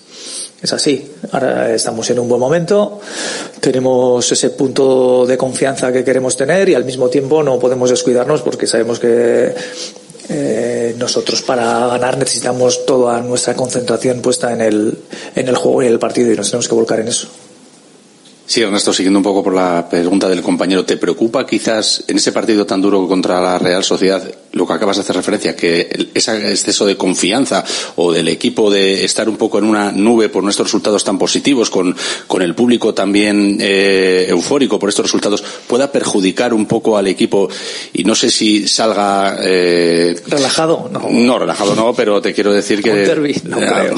es 0.66 0.72
así. 0.72 1.12
Ahora 1.32 1.74
estamos 1.74 2.08
en 2.10 2.18
un 2.18 2.28
buen 2.28 2.40
momento, 2.40 3.00
tenemos 3.60 4.30
ese 4.30 4.50
punto 4.50 5.24
de 5.24 5.38
confianza 5.38 5.92
que 5.92 6.04
queremos 6.04 6.36
tener 6.36 6.68
y 6.68 6.74
al 6.74 6.84
mismo 6.84 7.08
tiempo 7.08 7.42
no 7.42 7.58
podemos 7.58 7.90
descuidarnos 7.90 8.42
porque 8.42 8.66
sabemos 8.66 8.98
que 8.98 9.54
eh, 10.28 10.94
nosotros 10.98 11.42
para 11.42 11.86
ganar 11.86 12.18
necesitamos 12.18 12.84
toda 12.84 13.20
nuestra 13.20 13.54
concentración 13.54 14.20
puesta 14.20 14.52
en 14.52 14.60
el, 14.60 14.98
en 15.34 15.48
el 15.48 15.56
juego 15.56 15.82
y 15.82 15.86
en 15.86 15.92
el 15.92 15.98
partido 15.98 16.32
y 16.32 16.36
nos 16.36 16.50
tenemos 16.50 16.68
que 16.68 16.74
volcar 16.74 17.00
en 17.00 17.08
eso. 17.08 17.28
Sí, 18.48 18.62
Ernesto, 18.62 18.92
siguiendo 18.92 19.18
un 19.18 19.24
poco 19.24 19.42
por 19.42 19.54
la 19.54 19.88
pregunta 19.90 20.28
del 20.28 20.40
compañero, 20.40 20.84
¿te 20.84 20.96
preocupa 20.96 21.44
quizás 21.44 22.04
en 22.06 22.16
ese 22.18 22.30
partido 22.30 22.64
tan 22.64 22.80
duro 22.80 23.08
contra 23.08 23.40
la 23.40 23.58
Real 23.58 23.82
Sociedad 23.82 24.22
lo 24.52 24.66
que 24.66 24.72
acabas 24.72 24.96
de 24.96 25.02
hacer 25.02 25.16
referencia, 25.16 25.54
que 25.56 25.88
el- 25.92 26.10
ese 26.14 26.50
exceso 26.52 26.86
de 26.86 26.96
confianza 26.96 27.62
o 27.96 28.10
del 28.12 28.28
equipo 28.28 28.70
de 28.70 29.04
estar 29.04 29.28
un 29.28 29.36
poco 29.36 29.58
en 29.58 29.64
una 29.64 29.92
nube 29.92 30.28
por 30.30 30.42
nuestros 30.44 30.68
resultados 30.68 31.04
tan 31.04 31.18
positivos, 31.18 31.68
con, 31.70 31.94
con 32.26 32.40
el 32.40 32.54
público 32.54 32.94
también 32.94 33.58
eh, 33.60 34.26
eufórico 34.30 34.78
por 34.78 34.88
estos 34.88 35.04
resultados, 35.06 35.42
pueda 35.66 35.92
perjudicar 35.92 36.54
un 36.54 36.64
poco 36.66 36.96
al 36.96 37.06
equipo 37.08 37.48
y 37.92 38.04
no 38.04 38.14
sé 38.14 38.30
si 38.30 38.66
salga... 38.66 39.36
Eh, 39.42 40.18
¿Relajado? 40.28 40.88
No. 40.90 41.06
No, 41.10 41.38
relajado 41.38 41.74
no, 41.74 41.92
pero 41.94 42.22
te 42.22 42.32
quiero 42.32 42.52
decir 42.54 42.80
que... 42.82 42.90
Un 42.92 43.04
derbi, 43.04 43.34
no 43.44 43.58
eh. 43.60 43.92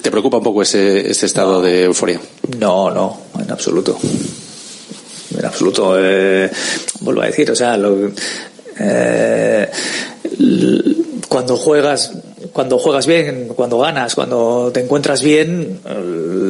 ¿Te 0.00 0.10
preocupa 0.10 0.38
un 0.38 0.44
poco 0.44 0.62
ese, 0.62 1.10
ese 1.10 1.26
estado 1.26 1.60
de 1.60 1.84
euforia? 1.84 2.20
No, 2.58 2.90
no, 2.90 3.18
en 3.42 3.50
absoluto. 3.50 3.98
En 5.38 5.44
absoluto. 5.44 5.94
Eh, 5.98 6.50
vuelvo 7.00 7.22
a 7.22 7.26
decir, 7.26 7.50
o 7.50 7.54
sea, 7.56 7.76
lo- 7.76 8.10
eh, 8.78 9.68
cuando 11.28 11.56
juegas, 11.56 12.12
cuando 12.52 12.78
juegas 12.78 13.06
bien, 13.06 13.48
cuando 13.54 13.78
ganas, 13.78 14.14
cuando 14.14 14.70
te 14.72 14.80
encuentras 14.80 15.22
bien, 15.22 15.80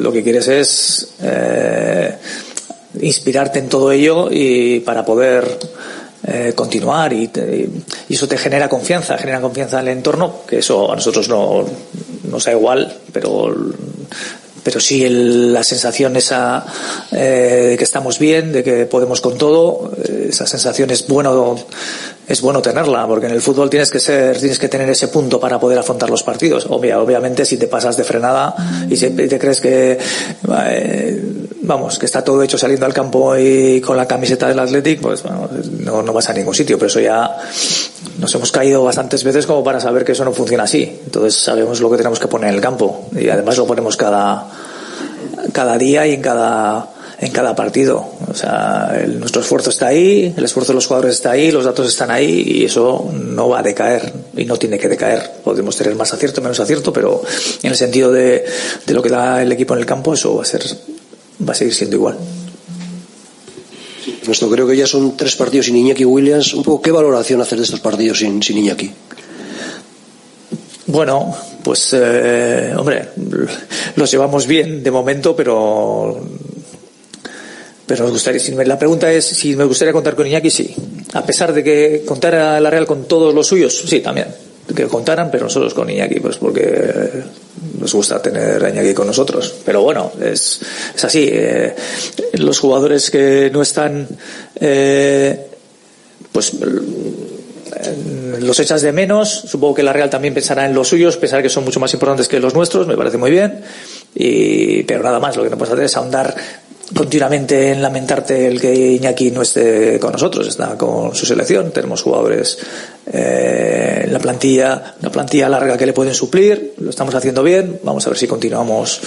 lo 0.03 0.13
que 0.13 0.23
quieres 0.23 0.49
es 0.49 1.09
eh, 1.23 2.15
inspirarte 3.01 3.59
en 3.59 3.69
todo 3.69 3.93
ello 3.93 4.29
y 4.31 4.81
para 4.81 5.05
poder 5.05 5.59
eh, 6.27 6.53
continuar 6.55 7.13
y, 7.13 7.29
te- 7.29 7.69
y 8.09 8.15
eso 8.15 8.27
te 8.29 8.39
genera 8.39 8.69
confianza, 8.69 9.19
genera 9.19 9.41
confianza 9.41 9.81
en 9.81 9.89
el 9.89 9.97
entorno, 9.99 10.41
que 10.47 10.59
eso 10.59 10.91
a 10.91 10.97
nosotros 10.97 11.29
no 11.29 11.65
nos 12.31 12.45
da 12.45 12.53
igual, 12.53 12.97
pero 13.13 13.55
pero 14.63 14.81
sí 14.81 15.05
el- 15.05 15.53
la 15.53 15.63
sensación 15.65 16.17
esa 16.17 16.65
eh, 17.13 17.69
de 17.71 17.77
que 17.77 17.85
estamos 17.85 18.19
bien, 18.19 18.53
de 18.53 18.63
que 18.63 18.87
podemos 18.87 19.21
con 19.21 19.37
todo, 19.39 19.93
eh, 20.05 20.27
esa 20.31 20.47
sensación 20.47 20.91
es 20.91 21.07
bueno 21.07 21.57
es 22.29 22.43
bueno 22.43 22.63
tenerla, 22.63 23.09
porque 23.09 23.27
en 23.27 23.33
el 23.33 23.43
fútbol 23.43 23.69
tienes 23.69 23.91
que 23.91 23.99
ser, 23.99 24.39
tienes 24.39 24.59
que 24.61 24.69
tener 24.69 24.89
ese 24.89 25.09
punto 25.09 25.41
para 25.41 25.59
poder 25.59 25.77
afrontar 25.81 26.09
los 26.11 26.23
partidos. 26.23 26.65
Obvia- 26.71 27.01
obviamente, 27.01 27.45
si 27.45 27.57
te 27.57 27.67
pasas 27.67 27.97
de 27.97 28.05
frenada 28.05 28.55
y 28.89 28.97
te 28.97 29.37
crees 29.37 29.61
que 29.61 29.99
eh, 30.69 31.23
vamos, 31.63 31.99
que 31.99 32.07
está 32.07 32.23
todo 32.23 32.41
hecho 32.43 32.57
saliendo 32.57 32.87
al 32.87 32.95
campo 32.95 33.37
y 33.37 33.81
con 33.81 33.97
la 33.97 34.07
camiseta 34.07 34.47
del 34.47 34.61
Athletic, 34.61 35.01
pues 35.01 35.25
bueno, 35.25 35.49
no, 35.81 36.03
no 36.03 36.13
vas 36.13 36.29
a 36.29 36.33
ningún 36.33 36.55
sitio. 36.55 36.79
Pero 36.79 36.87
eso 36.87 37.01
ya 37.01 37.37
nos 38.21 38.35
hemos 38.35 38.53
caído 38.53 38.85
bastantes 38.85 39.25
veces 39.25 39.47
como 39.47 39.65
para 39.65 39.81
saber 39.81 40.05
que 40.05 40.13
eso 40.13 40.25
no 40.25 40.33
funciona 40.33 40.65
así. 40.65 41.01
Entonces 41.05 41.35
sabemos 41.35 41.81
lo 41.81 41.91
que 41.91 41.97
tenemos 41.97 42.21
que 42.21 42.29
poner 42.29 42.51
en 42.51 42.57
el 42.57 42.61
campo 42.61 43.09
y 43.19 43.29
además 43.29 43.57
lo 43.57 43.67
ponemos 43.67 43.97
cada 43.97 44.47
cada 45.53 45.79
día 45.79 46.07
y 46.07 46.15
en 46.15 46.23
cada 46.23 46.91
en 47.19 47.33
cada 47.33 47.57
partido. 47.57 48.07
O 48.31 48.35
sea, 48.35 48.93
nuestro 49.19 49.43
esfuerzo 49.43 49.71
está 49.71 49.89
ahí, 49.89 50.35
el 50.37 50.45
esfuerzo 50.45 50.73
de 50.73 50.77
los 50.77 50.87
jugadores 50.87 51.17
está 51.17 51.33
ahí, 51.33 51.51
los 51.51 51.65
datos 51.65 51.89
están 51.89 52.11
ahí 52.11 52.43
y 52.47 52.65
eso 52.65 53.11
no 53.13 53.49
va 53.49 53.61
a 53.61 53.63
decaer 53.63 54.13
y 54.37 54.45
no 54.45 54.57
tiene 54.57 54.79
que 54.79 54.89
decaer. 54.89 55.31
Podemos 55.43 55.77
tener 55.77 55.95
más 55.97 56.13
acierto, 56.13 56.41
menos 56.41 56.61
acierto, 56.61 56.93
pero 56.93 57.23
en 57.63 57.71
el 57.71 57.77
sentido 57.77 58.13
de, 58.13 58.45
de 58.87 58.95
lo 58.95 59.03
que 59.03 59.09
da 59.09 59.43
el 59.43 59.51
equipo 59.53 59.75
en 59.75 59.81
el 59.81 59.87
campo, 59.87 60.15
eso 60.15 60.37
va 60.37 60.43
a 60.43 60.47
ser 60.47 60.63
va 61.47 61.53
a 61.53 61.57
seguir 61.57 61.75
siendo 61.75 61.97
igual. 61.97 62.17
Ernesto, 64.31 64.49
creo 64.49 64.67
que 64.67 64.77
ya 64.77 64.87
son 64.87 65.17
tres 65.17 65.35
partidos 65.35 65.67
sin 65.67 65.77
Iñaki 65.77 66.05
Williams. 66.05 66.55
¿qué 66.83 66.93
valoración 66.93 67.41
haces 67.41 67.59
de 67.59 67.65
estos 67.65 67.81
partidos 67.81 68.19
sin, 68.21 68.41
sin 68.43 68.59
Iñaki? 68.59 68.91
Bueno, 70.87 71.35
pues, 71.65 71.89
eh, 71.95 72.73
hombre, 72.77 73.09
los 73.97 74.11
llevamos 74.11 74.47
bien 74.47 74.83
de 74.85 74.91
momento, 74.91 75.35
pero 75.35 76.21
pero 77.87 78.05
nos 78.05 78.13
gustaría, 78.13 78.39
si 78.39 78.53
me- 78.53 78.65
la 78.65 78.79
pregunta 78.79 79.13
es 79.13 79.25
si 79.27 79.57
me 79.57 79.65
gustaría 79.65 79.93
contar 79.93 80.15
con 80.15 80.25
Iñaki, 80.29 80.49
sí. 80.49 80.73
A 81.15 81.27
pesar 81.27 81.53
de 81.53 81.65
que 81.65 82.05
contara 82.07 82.61
la 82.61 82.71
Real 82.71 82.87
con 82.87 83.07
todos 83.09 83.35
los 83.35 83.49
suyos, 83.49 83.83
sí, 83.85 83.99
también. 83.99 84.29
Que 84.75 84.87
contaran, 84.87 85.31
pero 85.31 85.45
nosotros 85.45 85.75
con 85.75 85.91
Iñaki, 85.91 86.21
pues 86.21 86.37
porque 86.37 87.23
nos 87.79 87.93
gusta 87.93 88.23
tener 88.23 88.65
a 88.65 88.71
Iñaki 88.71 88.95
con 88.95 89.07
nosotros. 89.07 89.55
Pero 89.65 89.83
bueno, 89.83 90.13
es, 90.21 90.61
es 90.95 91.05
así. 91.05 91.29
eh, 91.31 91.75
los 92.35 92.59
jugadores 92.59 93.11
que 93.11 93.51
no 93.53 93.63
están, 93.63 94.07
eh, 94.61 95.47
pues 96.33 96.53
los 98.41 98.61
echas 98.61 98.83
de 98.83 98.93
menos. 98.93 99.29
Supongo 99.47 99.75
que 99.75 99.83
la 99.83 99.93
Real 99.93 100.11
también 100.11 100.35
pensará 100.35 100.67
en 100.67 100.75
los 100.75 100.89
suyos, 100.89 101.17
pensará 101.17 101.43
que 101.43 101.49
son 101.49 101.65
mucho 101.65 101.81
más 101.81 101.93
importantes 101.93 102.29
que 102.29 102.41
los 102.41 102.55
nuestros, 102.55 102.87
me 102.87 102.97
parece 102.97 103.17
muy 103.19 103.31
bien. 103.31 103.63
Y, 104.15 104.83
pero 104.85 105.03
nada 105.03 105.21
más, 105.21 105.37
lo 105.37 105.45
que 105.45 105.51
no 105.51 105.59
puedes 105.59 105.73
hacer 105.73 105.85
es 105.85 105.97
ahondar 105.97 106.35
continuamente 106.95 107.73
en 107.73 107.83
lamentarte 107.83 108.47
el 108.47 108.61
que 108.61 108.75
Iñaki 108.75 109.31
no 109.31 109.43
esté 109.43 109.99
con 109.99 110.13
nosotros, 110.13 110.47
está 110.47 110.77
con 110.77 111.15
su 111.15 111.27
selección. 111.27 111.73
Tenemos 111.73 112.03
jugadores 112.03 112.59
eh, 113.13 114.03
en 114.05 114.13
la 114.13 114.19
plantilla, 114.19 114.95
una 115.01 115.11
plantilla 115.11 115.49
larga 115.49 115.77
que 115.77 115.87
le 115.87 115.93
pueden 115.93 116.15
suplir, 116.15 116.75
lo 116.79 116.91
estamos 116.91 117.15
haciendo 117.15 117.43
bien. 117.43 117.81
Vamos 117.83 118.07
a 118.07 118.11
ver 118.11 118.19
si 118.19 118.27
continuamos, 118.27 119.01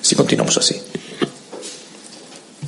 si 0.00 0.14
continuamos 0.14 0.56
así. 0.56 0.80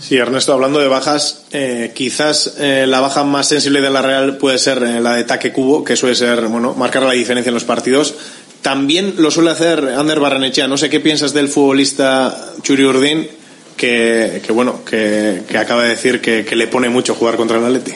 Sí, 0.01 0.17
Ernesto, 0.17 0.53
hablando 0.53 0.81
de 0.81 0.89
bajas, 0.89 1.45
eh, 1.53 1.93
quizás 1.95 2.57
eh, 2.59 2.85
la 2.87 3.01
baja 3.01 3.25
más 3.25 3.49
sensible 3.49 3.81
de 3.81 3.89
la 3.89 4.03
Real 4.03 4.37
puede 4.37 4.59
ser 4.59 4.83
la 4.83 5.15
de 5.15 5.25
Taque 5.25 5.51
Cubo, 5.51 5.83
que 5.83 5.97
suele 5.97 6.15
ser, 6.15 6.43
bueno, 6.49 6.75
marcar 6.75 7.05
la 7.05 7.13
diferencia 7.13 7.49
en 7.49 7.55
los 7.55 7.65
partidos. 7.65 8.15
También 8.61 9.15
lo 9.17 9.31
suele 9.31 9.51
hacer 9.51 9.95
Ander 9.97 10.21
Barrenechea. 10.21 10.69
No 10.69 10.77
sé 10.77 10.91
qué 10.91 11.01
piensas 11.01 11.33
del 11.33 11.49
futbolista 11.49 12.53
Churi 12.63 12.85
Urdin, 12.85 13.29
que, 13.77 14.43
bueno, 14.53 14.85
que, 14.85 15.43
acaba 15.59 15.83
de 15.83 15.91
decir 15.91 16.21
que, 16.21 16.45
le 16.55 16.67
pone 16.67 16.89
mucho 16.89 17.15
jugar 17.15 17.37
contra 17.37 17.59
el 17.59 17.65
Atleti. 17.65 17.93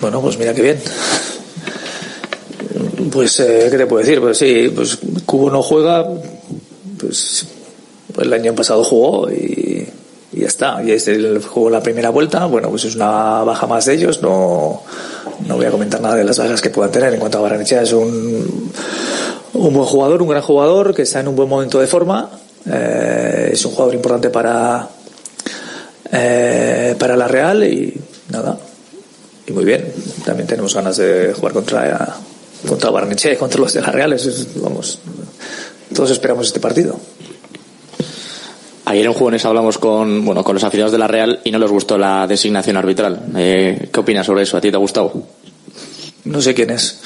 Bueno, 0.00 0.20
pues 0.20 0.38
mira 0.38 0.54
qué 0.54 0.62
bien. 0.62 0.78
Pues, 3.12 3.40
eh, 3.40 3.68
¿qué 3.70 3.76
te 3.76 3.86
puedo 3.86 4.04
decir? 4.04 4.20
Pues 4.20 4.38
sí, 4.38 4.70
pues 4.74 4.98
Cubo 5.26 5.50
no 5.50 5.62
juega, 5.62 6.06
pues 6.98 7.46
el 8.18 8.32
año 8.32 8.54
pasado 8.54 8.84
jugó 8.84 9.30
y, 9.30 9.88
y 10.32 10.40
ya 10.40 10.46
está. 10.46 10.82
Y 10.82 10.92
este 10.92 11.40
jugó 11.40 11.70
la 11.70 11.82
primera 11.82 12.10
vuelta, 12.10 12.46
bueno, 12.46 12.70
pues 12.70 12.84
es 12.84 12.94
una 12.94 13.42
baja 13.42 13.66
más 13.66 13.86
de 13.86 13.94
ellos. 13.94 14.22
No, 14.22 14.82
no 15.46 15.56
voy 15.56 15.66
a 15.66 15.70
comentar 15.70 16.00
nada 16.00 16.14
de 16.16 16.24
las 16.24 16.38
bajas 16.38 16.60
que 16.60 16.70
puedan 16.70 16.92
tener. 16.92 17.12
En 17.12 17.20
cuanto 17.20 17.38
a 17.38 17.42
Barrenechea, 17.42 17.82
es 17.82 17.92
un, 17.92 18.70
un 19.54 19.74
buen 19.74 19.86
jugador, 19.86 20.22
un 20.22 20.28
gran 20.28 20.42
jugador 20.42 20.94
que 20.94 21.02
está 21.02 21.20
en 21.20 21.28
un 21.28 21.36
buen 21.36 21.48
momento 21.48 21.80
de 21.80 21.86
forma. 21.86 22.30
Eh, 22.70 23.09
es 23.52 23.64
un 23.64 23.72
jugador 23.72 23.94
importante 23.94 24.30
para, 24.30 24.88
eh, 26.12 26.94
para 26.98 27.16
la 27.16 27.28
Real 27.28 27.64
y 27.64 27.94
nada. 28.30 28.58
Y 29.46 29.52
muy 29.52 29.64
bien. 29.64 29.92
También 30.24 30.46
tenemos 30.46 30.74
ganas 30.74 30.96
de 30.96 31.32
jugar 31.34 31.52
contra, 31.52 32.16
contra 32.68 32.90
Barnechea 32.90 33.32
y 33.32 33.36
contra 33.36 33.60
los 33.60 33.72
de 33.72 33.80
la 33.80 33.90
Real. 33.90 34.12
Es- 34.12 34.26
es- 34.26 34.60
vamos, 34.60 34.98
todos 35.94 36.10
esperamos 36.10 36.46
este 36.46 36.60
partido. 36.60 36.98
Ayer 38.86 39.06
en 39.06 39.12
Jugones 39.12 39.44
hablamos 39.44 39.78
con, 39.78 40.24
bueno, 40.24 40.42
con 40.42 40.54
los 40.54 40.64
aficionados 40.64 40.92
de 40.92 40.98
la 40.98 41.06
Real 41.06 41.40
y 41.44 41.50
no 41.52 41.58
les 41.58 41.70
gustó 41.70 41.96
la 41.96 42.26
designación 42.26 42.76
arbitral. 42.76 43.20
Eh, 43.36 43.88
¿Qué 43.92 44.00
opinas 44.00 44.26
sobre 44.26 44.42
eso? 44.42 44.56
¿A 44.56 44.60
ti 44.60 44.70
te 44.70 44.76
ha 44.76 44.80
gustado? 44.80 45.12
No 46.24 46.40
sé 46.42 46.54
quién 46.54 46.70
es. 46.70 46.98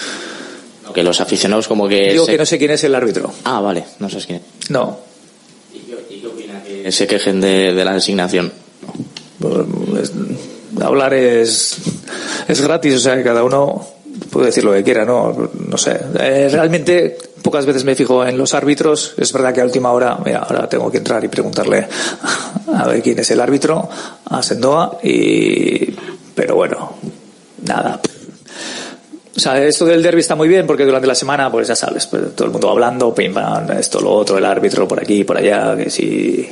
Que 0.94 1.02
los 1.02 1.20
aficionados 1.20 1.66
como 1.66 1.88
que... 1.88 2.12
Digo 2.12 2.24
se- 2.24 2.32
que 2.32 2.38
no 2.38 2.46
sé 2.46 2.56
quién 2.56 2.70
es 2.70 2.84
el 2.84 2.94
árbitro. 2.94 3.32
Ah, 3.44 3.60
vale, 3.60 3.84
no 3.98 4.08
sabes 4.08 4.26
quién 4.26 4.40
es. 4.62 4.70
No. 4.70 4.98
Se 6.90 7.06
quejen 7.06 7.40
de, 7.40 7.72
la 7.72 7.94
designación. 7.94 8.52
Es- 10.00 10.12
hablar 10.82 11.14
es, 11.14 11.76
es 12.48 12.61
gratis, 12.61 12.96
o 12.96 12.98
sea, 12.98 13.16
que 13.16 13.22
cada 13.22 13.44
uno 13.44 13.87
puede 14.30 14.46
decir 14.46 14.64
lo 14.64 14.72
que 14.72 14.82
quiera, 14.82 15.04
¿no? 15.04 15.50
No 15.68 15.78
sé. 15.78 15.98
Eh, 16.18 16.48
realmente 16.50 17.16
pocas 17.42 17.66
veces 17.66 17.85
me 17.85 17.94
fijo 17.94 18.24
en 18.24 18.37
los 18.37 18.54
árbitros. 18.54 19.14
Es 19.16 19.32
verdad 19.32 19.54
que 19.54 19.61
a 19.61 19.64
última 19.64 19.92
hora, 19.92 20.18
mira, 20.24 20.40
ahora 20.40 20.68
tengo 20.68 20.90
que 20.90 20.98
entrar 20.98 21.22
y 21.24 21.28
preguntarle 21.28 21.87
a 22.74 22.87
ver 22.88 23.02
quién 23.02 23.18
es 23.18 23.30
el 23.30 23.40
árbitro, 23.40 23.88
a 24.26 24.42
Sendoa, 24.42 24.98
y, 25.02 25.94
pero 26.35 26.56
bueno, 26.56 26.94
nada. 27.62 28.00
O 29.37 29.40
sea, 29.40 29.62
esto 29.64 29.85
del 29.85 30.03
derby 30.03 30.20
está 30.20 30.37
muy 30.37 30.47
bien 30.49 30.66
porque 30.66 30.85
durante 30.85 31.09
la 31.09 31.14
semana, 31.14 31.51
pues 31.51 31.66
ya 31.66 31.75
sabes, 31.75 32.07
pues, 32.07 32.35
todo 32.37 32.47
el 32.47 32.53
mundo 32.53 32.70
hablando, 32.70 33.12
pim 33.12 33.35
pam, 33.35 33.68
esto, 33.73 34.01
lo 34.01 34.12
otro, 34.12 34.38
el 34.38 34.44
árbitro 34.44 34.87
por 34.87 35.01
aquí, 35.01 35.25
por 35.25 35.37
allá, 35.37 35.77
que 35.77 35.90
si, 35.90 36.49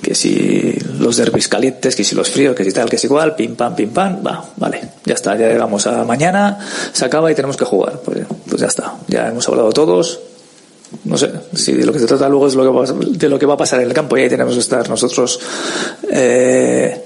que 0.00 0.14
si 0.14 0.72
los 1.00 1.16
derbis 1.16 1.48
calientes, 1.48 1.96
que 1.96 2.04
si 2.04 2.14
los 2.14 2.30
fríos, 2.30 2.54
que 2.54 2.64
si 2.64 2.72
tal, 2.72 2.88
que 2.88 2.96
si 2.96 3.08
igual, 3.08 3.34
pim 3.34 3.56
pam, 3.56 3.74
pim 3.74 3.90
pam, 3.90 4.24
va, 4.24 4.44
vale, 4.56 4.80
ya 5.04 5.14
está, 5.14 5.36
ya 5.36 5.48
llegamos 5.48 5.84
a 5.88 6.04
mañana, 6.04 6.58
se 6.92 7.04
acaba 7.04 7.30
y 7.32 7.34
tenemos 7.34 7.56
que 7.56 7.64
jugar, 7.64 8.00
pues, 8.04 8.20
pues 8.48 8.60
ya 8.60 8.68
está, 8.68 8.94
ya 9.08 9.28
hemos 9.28 9.48
hablado 9.48 9.72
todos, 9.72 10.20
no 11.04 11.18
sé, 11.18 11.28
si 11.54 11.72
de 11.72 11.84
lo 11.84 11.92
que 11.92 11.98
se 11.98 12.06
trata 12.06 12.28
luego 12.28 12.46
es 12.46 12.54
lo 12.54 12.62
que 12.62 12.92
va, 12.92 13.06
de 13.08 13.28
lo 13.28 13.38
que 13.38 13.46
va 13.46 13.54
a 13.54 13.56
pasar 13.56 13.80
en 13.80 13.88
el 13.88 13.94
campo 13.94 14.16
y 14.16 14.22
ahí 14.22 14.28
tenemos 14.28 14.54
que 14.54 14.60
estar 14.60 14.88
nosotros 14.88 15.40
eh, 16.08 17.04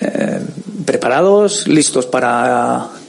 eh, 0.00 0.40
preparados, 0.84 1.66
listos 1.66 2.06
para 2.06 2.99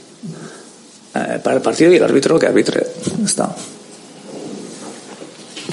eh, 1.14 1.40
para 1.42 1.56
el 1.56 1.62
partido 1.62 1.92
y 1.92 1.96
el 1.96 2.04
árbitro 2.04 2.38
que 2.38 2.46
arbitre. 2.46 2.86
Está. 3.24 3.54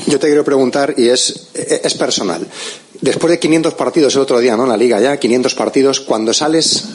Yo 0.07 0.19
te 0.19 0.27
quiero 0.27 0.43
preguntar, 0.43 0.93
y 0.97 1.09
es, 1.09 1.49
es 1.53 1.93
personal. 1.93 2.45
Después 3.01 3.31
de 3.31 3.39
500 3.39 3.73
partidos 3.75 4.15
el 4.15 4.21
otro 4.21 4.39
día, 4.39 4.57
¿no? 4.57 4.63
En 4.63 4.69
la 4.69 4.77
liga 4.77 4.99
ya, 4.99 5.17
500 5.17 5.55
partidos, 5.55 5.99
cuando 6.01 6.33
sales 6.33 6.85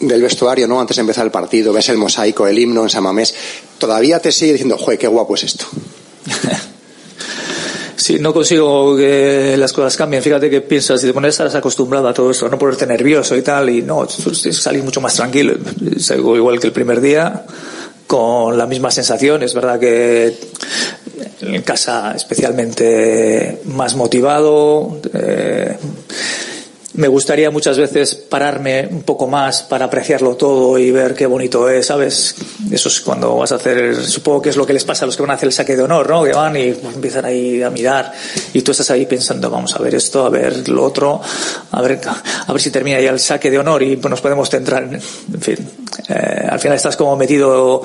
del 0.00 0.22
vestuario, 0.22 0.66
¿no? 0.66 0.80
Antes 0.80 0.96
de 0.96 1.00
empezar 1.02 1.24
el 1.24 1.30
partido, 1.30 1.72
ves 1.72 1.88
el 1.88 1.98
mosaico, 1.98 2.46
el 2.46 2.58
himno 2.58 2.82
en 2.82 2.90
San 2.90 3.04
Mamés, 3.04 3.34
todavía 3.78 4.20
te 4.20 4.32
sigue 4.32 4.52
diciendo, 4.52 4.76
joder, 4.78 4.98
qué 4.98 5.06
guapo 5.06 5.34
es 5.34 5.44
esto. 5.44 5.66
Si 7.96 8.18
no 8.18 8.34
consigo 8.34 8.96
que 8.98 9.56
las 9.56 9.72
cosas 9.72 9.96
cambien, 9.96 10.22
fíjate 10.22 10.50
que 10.50 10.60
piensas, 10.60 11.00
si 11.00 11.06
te 11.06 11.14
pones 11.14 11.30
estás 11.30 11.54
acostumbrado 11.54 12.06
a 12.06 12.12
todo 12.12 12.32
esto, 12.32 12.46
no 12.50 12.58
ponerte 12.58 12.86
nervioso 12.86 13.34
y 13.34 13.40
tal, 13.40 13.70
y 13.70 13.80
no, 13.80 14.06
salir 14.06 14.82
mucho 14.82 15.00
más 15.00 15.14
tranquilo. 15.14 15.54
Salgo 15.96 16.36
igual 16.36 16.60
que 16.60 16.66
el 16.66 16.72
primer 16.74 17.00
día, 17.00 17.46
con 18.06 18.56
la 18.56 18.66
misma 18.66 18.90
sensación. 18.90 19.42
Es 19.42 19.54
verdad 19.54 19.78
que 19.78 20.34
en 21.40 21.62
casa 21.62 22.12
especialmente 22.14 23.60
más 23.64 23.94
motivado. 23.96 25.00
eh, 25.12 25.76
me 26.94 27.08
gustaría 27.08 27.50
muchas 27.50 27.76
veces 27.76 28.14
pararme 28.14 28.86
un 28.88 29.02
poco 29.02 29.26
más 29.26 29.62
para 29.62 29.86
apreciarlo 29.86 30.36
todo 30.36 30.78
y 30.78 30.92
ver 30.92 31.14
qué 31.14 31.26
bonito 31.26 31.68
es, 31.68 31.86
¿sabes? 31.86 32.36
Eso 32.70 32.88
es 32.88 33.00
cuando 33.00 33.36
vas 33.36 33.50
a 33.50 33.56
hacer, 33.56 33.96
supongo 33.96 34.42
que 34.42 34.50
es 34.50 34.56
lo 34.56 34.64
que 34.64 34.72
les 34.72 34.84
pasa 34.84 35.04
a 35.04 35.06
los 35.06 35.16
que 35.16 35.22
van 35.22 35.32
a 35.32 35.34
hacer 35.34 35.48
el 35.48 35.52
saque 35.52 35.76
de 35.76 35.82
honor, 35.82 36.08
¿no? 36.08 36.22
Que 36.22 36.32
van 36.32 36.56
y 36.56 36.68
empiezan 36.68 37.24
ahí 37.24 37.62
a 37.62 37.70
mirar 37.70 38.12
y 38.52 38.62
tú 38.62 38.70
estás 38.70 38.90
ahí 38.90 39.06
pensando, 39.06 39.50
vamos 39.50 39.74
a 39.74 39.80
ver 39.80 39.94
esto, 39.96 40.24
a 40.24 40.30
ver 40.30 40.68
lo 40.68 40.84
otro, 40.84 41.20
a 41.72 41.82
ver, 41.82 42.00
a 42.46 42.52
ver 42.52 42.62
si 42.62 42.70
termina 42.70 43.00
ya 43.00 43.10
el 43.10 43.18
saque 43.18 43.50
de 43.50 43.58
honor 43.58 43.82
y 43.82 43.96
nos 43.96 44.20
podemos 44.20 44.48
centrar 44.48 44.84
en, 44.84 44.94
en 44.94 45.40
fin. 45.40 45.56
Eh, 46.08 46.46
al 46.48 46.60
final 46.60 46.76
estás 46.76 46.96
como 46.96 47.16
metido 47.16 47.82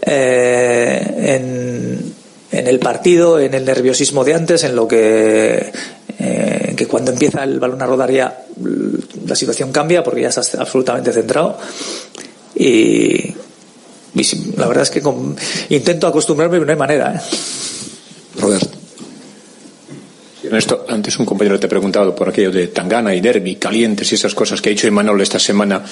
eh, 0.00 1.36
en, 1.36 2.14
en 2.52 2.66
el 2.66 2.78
partido, 2.78 3.38
en 3.38 3.52
el 3.52 3.66
nerviosismo 3.66 4.24
de 4.24 4.34
antes, 4.34 4.64
en 4.64 4.74
lo 4.74 4.88
que 4.88 5.72
eh, 6.18 6.74
que 6.76 6.86
cuando 6.86 7.10
empieza 7.10 7.44
el 7.44 7.58
balón 7.58 7.82
a 7.82 7.86
rodar 7.86 8.10
ya 8.10 8.45
la 9.26 9.36
situación 9.36 9.72
cambia 9.72 10.02
porque 10.02 10.22
ya 10.22 10.28
estás 10.28 10.54
absolutamente 10.54 11.12
centrado 11.12 11.58
y, 12.54 13.34
la 14.56 14.66
verdad 14.66 14.84
es 14.84 14.90
que 14.90 15.02
con- 15.02 15.36
intento 15.68 16.06
acostumbrarme 16.06 16.56
pero 16.56 16.64
no 16.66 16.72
hay 16.72 16.78
manera 16.78 17.14
¿eh? 17.14 17.20
Robert. 18.40 18.70
Ernesto, 20.42 20.86
antes 20.88 21.18
un 21.18 21.26
compañero 21.26 21.58
te 21.58 21.66
ha 21.66 21.68
preguntado 21.68 22.14
por 22.14 22.28
aquello 22.28 22.52
de 22.52 22.68
Tangana 22.68 23.14
y 23.14 23.20
Derby, 23.20 23.56
calientes 23.56 24.12
y 24.12 24.14
esas 24.14 24.34
cosas 24.34 24.62
que 24.62 24.68
ha 24.68 24.70
dicho 24.70 24.86
Imanol 24.86 25.20
esta 25.20 25.38
semana. 25.38 25.84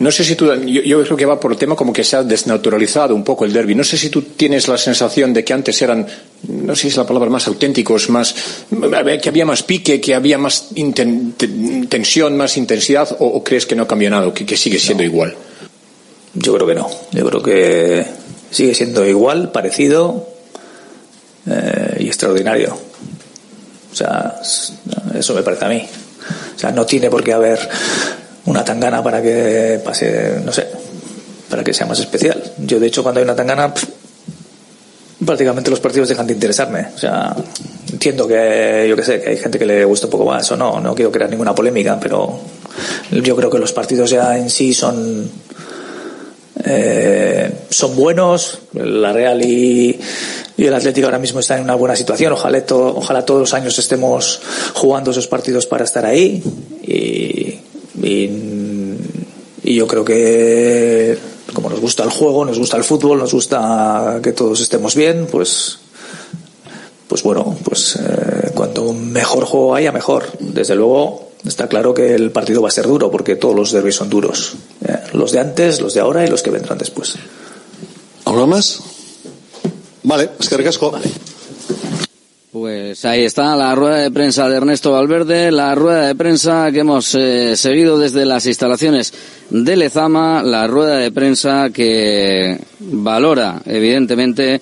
No 0.00 0.10
sé 0.10 0.24
si 0.24 0.34
tú, 0.34 0.46
yo, 0.64 0.80
yo 0.82 1.02
creo 1.04 1.16
que 1.16 1.26
va 1.26 1.38
por 1.38 1.52
el 1.52 1.58
tema 1.58 1.76
como 1.76 1.92
que 1.92 2.02
se 2.04 2.16
ha 2.16 2.22
desnaturalizado 2.22 3.14
un 3.14 3.22
poco 3.22 3.44
el 3.44 3.52
derby. 3.52 3.74
No 3.74 3.84
sé 3.84 3.96
si 3.98 4.08
tú 4.08 4.22
tienes 4.22 4.66
la 4.66 4.76
sensación 4.78 5.32
de 5.34 5.44
que 5.44 5.52
antes 5.52 5.80
eran, 5.82 6.06
no 6.48 6.74
sé 6.74 6.82
si 6.82 6.88
es 6.88 6.96
la 6.96 7.06
palabra, 7.06 7.28
más 7.30 7.46
auténticos, 7.46 8.08
más, 8.10 8.34
que 9.22 9.28
había 9.28 9.44
más 9.44 9.62
pique, 9.62 10.00
que 10.00 10.14
había 10.14 10.38
más 10.38 10.70
inten- 10.74 11.34
te- 11.36 11.86
tensión, 11.86 12.36
más 12.36 12.56
intensidad, 12.56 13.14
o, 13.20 13.26
o 13.26 13.44
crees 13.44 13.66
que 13.66 13.76
no 13.76 13.82
ha 13.82 13.86
cambiado 13.88 14.16
nada, 14.16 14.34
que, 14.34 14.46
que 14.46 14.56
sigue 14.56 14.78
siendo 14.78 15.02
igual. 15.04 15.34
yo 16.34 16.54
creo 16.54 16.66
que 16.66 16.74
no 16.74 16.88
yo 17.12 17.26
creo 17.26 17.42
que 17.42 18.06
sigue 18.52 18.72
siendo 18.74 19.04
igual 19.06 19.50
parecido 19.52 20.28
eh, 21.46 21.96
y 22.00 22.06
extraordinario 22.06 22.76
o 23.92 23.94
sea 23.96 24.36
es- 24.40 24.72
eso 25.18 25.34
me 25.34 25.42
parece 25.42 25.64
a 25.64 25.68
mí 25.68 25.82
o 26.54 26.58
sea 26.58 26.70
no 26.70 26.86
tiene 26.86 27.10
por 27.10 27.24
qué 27.24 27.32
haber 27.32 27.58
una 28.46 28.64
tangana 28.64 29.02
para 29.02 29.22
que 29.22 29.80
pase 29.84 30.40
no 30.44 30.52
sé 30.52 30.66
para 31.48 31.64
que 31.64 31.72
sea 31.72 31.86
más 31.86 31.98
especial 32.00 32.42
yo 32.58 32.80
de 32.80 32.86
hecho 32.86 33.02
cuando 33.02 33.20
hay 33.20 33.24
una 33.24 33.36
tangana 33.36 33.72
pff, 33.74 33.84
prácticamente 35.24 35.70
los 35.70 35.80
partidos 35.80 36.08
dejan 36.08 36.26
de 36.26 36.34
interesarme. 36.34 36.86
O 36.96 37.42
entiendo 37.92 38.26
que, 38.26 38.86
yo 38.88 38.96
que 38.96 39.02
sé, 39.02 39.20
que 39.20 39.30
hay 39.30 39.36
gente 39.36 39.58
que 39.58 39.66
le 39.66 39.84
gusta 39.84 40.06
un 40.06 40.10
poco 40.10 40.24
más 40.24 40.50
o 40.52 40.56
no, 40.56 40.80
no 40.80 40.94
quiero 40.94 41.10
crear 41.10 41.30
ninguna 41.30 41.54
polémica, 41.54 41.98
pero 42.00 42.40
yo 43.10 43.36
creo 43.36 43.50
que 43.50 43.58
los 43.58 43.72
partidos 43.72 44.10
ya 44.10 44.38
en 44.38 44.48
sí 44.48 44.72
son, 44.72 45.30
eh, 46.64 47.52
son 47.68 47.96
buenos. 47.96 48.60
La 48.72 49.12
Real 49.12 49.44
y, 49.44 49.98
y, 50.56 50.66
el 50.66 50.74
Atlético 50.74 51.06
ahora 51.06 51.18
mismo 51.18 51.40
están 51.40 51.58
en 51.58 51.64
una 51.64 51.74
buena 51.74 51.96
situación. 51.96 52.32
Ojalá, 52.32 52.64
to, 52.64 52.96
ojalá 52.96 53.24
todos 53.24 53.40
los 53.40 53.54
años 53.54 53.78
estemos 53.78 54.40
jugando 54.74 55.10
esos 55.10 55.26
partidos 55.26 55.66
para 55.66 55.84
estar 55.84 56.06
ahí. 56.06 56.42
Y, 56.82 57.49
y, 58.02 58.30
y 59.62 59.74
yo 59.74 59.86
creo 59.86 60.04
que 60.04 61.18
como 61.52 61.68
nos 61.68 61.80
gusta 61.80 62.04
el 62.04 62.10
juego, 62.10 62.44
nos 62.44 62.58
gusta 62.58 62.76
el 62.76 62.84
fútbol, 62.84 63.18
nos 63.18 63.32
gusta 63.32 64.20
que 64.22 64.32
todos 64.32 64.60
estemos 64.60 64.94
bien, 64.94 65.26
pues 65.30 65.78
pues 67.10 67.24
bueno, 67.24 67.56
pues 67.64 67.96
eh, 67.96 68.52
cuanto 68.54 68.92
mejor 68.92 69.44
juego 69.44 69.74
haya, 69.74 69.90
mejor. 69.90 70.26
Desde 70.38 70.76
luego 70.76 71.30
está 71.44 71.66
claro 71.66 71.92
que 71.92 72.14
el 72.14 72.30
partido 72.30 72.62
va 72.62 72.68
a 72.68 72.70
ser 72.70 72.86
duro 72.86 73.10
porque 73.10 73.34
todos 73.34 73.56
los 73.56 73.72
derbis 73.72 73.96
son 73.96 74.08
duros. 74.08 74.54
¿eh? 74.86 74.96
Los 75.12 75.32
de 75.32 75.40
antes, 75.40 75.80
los 75.80 75.92
de 75.94 76.00
ahora 76.00 76.24
y 76.24 76.28
los 76.28 76.40
que 76.40 76.50
vendrán 76.50 76.78
después. 76.78 77.16
¿Algo 78.26 78.46
más? 78.46 78.80
Vale, 80.04 80.30
es 80.38 80.48
que 80.48 80.56
recasco. 80.56 80.92
Vale. 80.92 81.10
Pues 82.52 83.04
ahí 83.04 83.22
está 83.22 83.54
la 83.54 83.76
rueda 83.76 83.98
de 83.98 84.10
prensa 84.10 84.48
de 84.48 84.56
Ernesto 84.56 84.90
Valverde, 84.90 85.52
la 85.52 85.72
rueda 85.76 86.08
de 86.08 86.16
prensa 86.16 86.72
que 86.72 86.80
hemos 86.80 87.14
eh, 87.14 87.56
seguido 87.56 87.96
desde 87.96 88.24
las 88.24 88.44
instalaciones 88.44 89.14
de 89.50 89.76
Lezama, 89.76 90.42
la 90.42 90.66
rueda 90.66 90.96
de 90.96 91.12
prensa 91.12 91.70
que 91.70 92.58
valora, 92.80 93.62
evidentemente, 93.66 94.60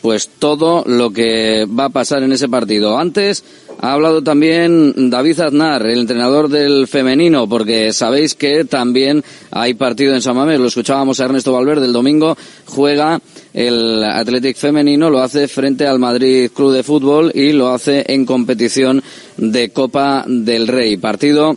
pues 0.00 0.30
todo 0.38 0.82
lo 0.86 1.10
que 1.10 1.66
va 1.66 1.84
a 1.84 1.90
pasar 1.90 2.22
en 2.22 2.32
ese 2.32 2.48
partido. 2.48 2.96
Antes 2.96 3.44
ha 3.78 3.92
hablado 3.92 4.22
también 4.22 5.10
David 5.10 5.40
Aznar, 5.40 5.86
el 5.86 6.00
entrenador 6.00 6.48
del 6.48 6.86
femenino, 6.86 7.48
porque 7.48 7.92
sabéis 7.92 8.34
que 8.34 8.64
también 8.64 9.22
hay 9.50 9.74
partido 9.74 10.14
en 10.14 10.22
San 10.22 10.36
Mamés. 10.36 10.58
Lo 10.58 10.68
escuchábamos 10.68 11.20
a 11.20 11.26
Ernesto 11.26 11.52
Valverde 11.52 11.86
el 11.86 11.92
domingo. 11.92 12.36
Juega 12.64 13.20
el 13.52 14.02
Athletic 14.02 14.56
femenino, 14.56 15.10
lo 15.10 15.20
hace 15.20 15.46
frente 15.48 15.86
al 15.86 15.98
Madrid 15.98 16.50
Club 16.54 16.72
de 16.72 16.82
Fútbol 16.82 17.30
y 17.34 17.52
lo 17.52 17.68
hace 17.68 18.04
en 18.08 18.24
competición 18.24 19.02
de 19.36 19.70
Copa 19.70 20.24
del 20.26 20.68
Rey. 20.68 20.96
Partido 20.96 21.56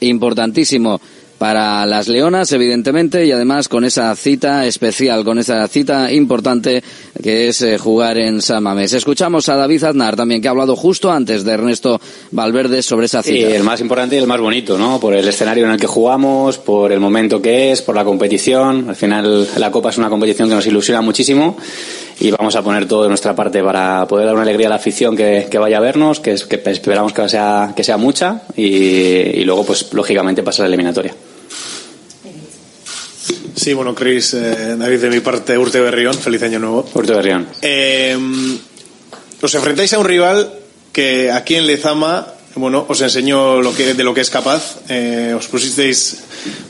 importantísimo 0.00 1.00
para 1.38 1.86
las 1.86 2.08
Leonas, 2.08 2.52
evidentemente, 2.52 3.24
y 3.24 3.32
además 3.32 3.68
con 3.68 3.84
esa 3.84 4.14
cita 4.16 4.66
especial, 4.66 5.24
con 5.24 5.38
esa 5.38 5.66
cita 5.68 6.12
importante 6.12 6.82
que 7.22 7.48
es 7.48 7.62
eh, 7.62 7.78
jugar 7.78 8.18
en 8.18 8.42
San 8.42 8.62
Mamés. 8.62 8.92
Escuchamos 8.92 9.48
a 9.48 9.56
David 9.56 9.84
Aznar 9.84 10.16
también, 10.16 10.42
que 10.42 10.48
ha 10.48 10.50
hablado 10.50 10.74
justo 10.76 11.10
antes 11.10 11.44
de 11.44 11.52
Ernesto 11.52 12.00
Valverde 12.32 12.82
sobre 12.82 13.06
esa 13.06 13.22
cita. 13.22 13.48
Sí, 13.48 13.54
el 13.54 13.62
más 13.62 13.80
importante 13.80 14.16
y 14.16 14.18
el 14.18 14.26
más 14.26 14.40
bonito, 14.40 14.76
¿no? 14.76 14.98
Por 14.98 15.14
el 15.14 15.26
escenario 15.26 15.64
en 15.64 15.72
el 15.72 15.80
que 15.80 15.86
jugamos, 15.86 16.58
por 16.58 16.92
el 16.92 17.00
momento 17.00 17.40
que 17.40 17.72
es, 17.72 17.82
por 17.82 17.94
la 17.94 18.04
competición. 18.04 18.88
Al 18.88 18.96
final, 18.96 19.48
la 19.56 19.70
Copa 19.70 19.90
es 19.90 19.98
una 19.98 20.10
competición 20.10 20.48
que 20.48 20.56
nos 20.56 20.66
ilusiona 20.66 21.00
muchísimo 21.00 21.56
y 22.20 22.32
vamos 22.32 22.56
a 22.56 22.62
poner 22.62 22.86
todo 22.86 23.04
de 23.04 23.08
nuestra 23.08 23.34
parte 23.34 23.62
para 23.62 24.06
poder 24.08 24.26
dar 24.26 24.34
una 24.34 24.42
alegría 24.42 24.66
a 24.66 24.70
la 24.70 24.76
afición 24.76 25.16
que, 25.16 25.46
que 25.48 25.58
vaya 25.58 25.78
a 25.78 25.80
vernos, 25.80 26.18
que, 26.18 26.32
es, 26.32 26.44
que 26.44 26.60
esperamos 26.64 27.12
que 27.12 27.28
sea, 27.28 27.72
que 27.76 27.84
sea 27.84 27.96
mucha 27.96 28.42
y, 28.56 28.66
y 28.66 29.44
luego, 29.44 29.64
pues, 29.64 29.92
lógicamente, 29.92 30.42
pasar 30.42 30.64
la 30.64 30.68
eliminatoria. 30.68 31.14
Sí, 33.58 33.74
bueno, 33.74 33.92
Cris, 33.92 34.34
eh, 34.34 34.76
David, 34.78 35.00
de 35.00 35.10
mi 35.10 35.18
parte, 35.18 35.58
Urte 35.58 35.80
Berrión, 35.80 36.14
feliz 36.14 36.42
año 36.44 36.60
nuevo. 36.60 36.88
Urte 36.94 37.12
Berrión. 37.12 37.48
Eh, 37.60 38.16
os 39.42 39.54
enfrentáis 39.54 39.92
a 39.94 39.98
un 39.98 40.04
rival 40.04 40.52
que 40.92 41.32
aquí 41.32 41.56
en 41.56 41.66
Lezama, 41.66 42.26
bueno, 42.54 42.86
os 42.88 43.00
enseñó 43.00 43.60
lo 43.60 43.74
que, 43.74 43.94
de 43.94 44.04
lo 44.04 44.14
que 44.14 44.20
es 44.20 44.30
capaz. 44.30 44.78
Eh, 44.88 45.34
os 45.36 45.48
pusisteis, 45.48 46.18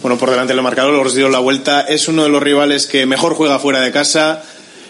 bueno, 0.01 0.17
por 0.17 0.31
delante 0.31 0.55
del 0.55 0.63
marcador, 0.63 0.95
os 1.07 1.15
dio 1.15 1.29
la 1.29 1.41
vuelta. 1.41 1.83
Es 1.83 2.09
uno 2.09 2.23
de 2.23 2.31
los 2.31 2.43
rivales 2.43 2.87
que 2.87 3.05
mejor 3.05 3.35
juega 3.35 3.59
fuera 3.59 3.81
de 3.81 3.93
casa. 3.93 4.43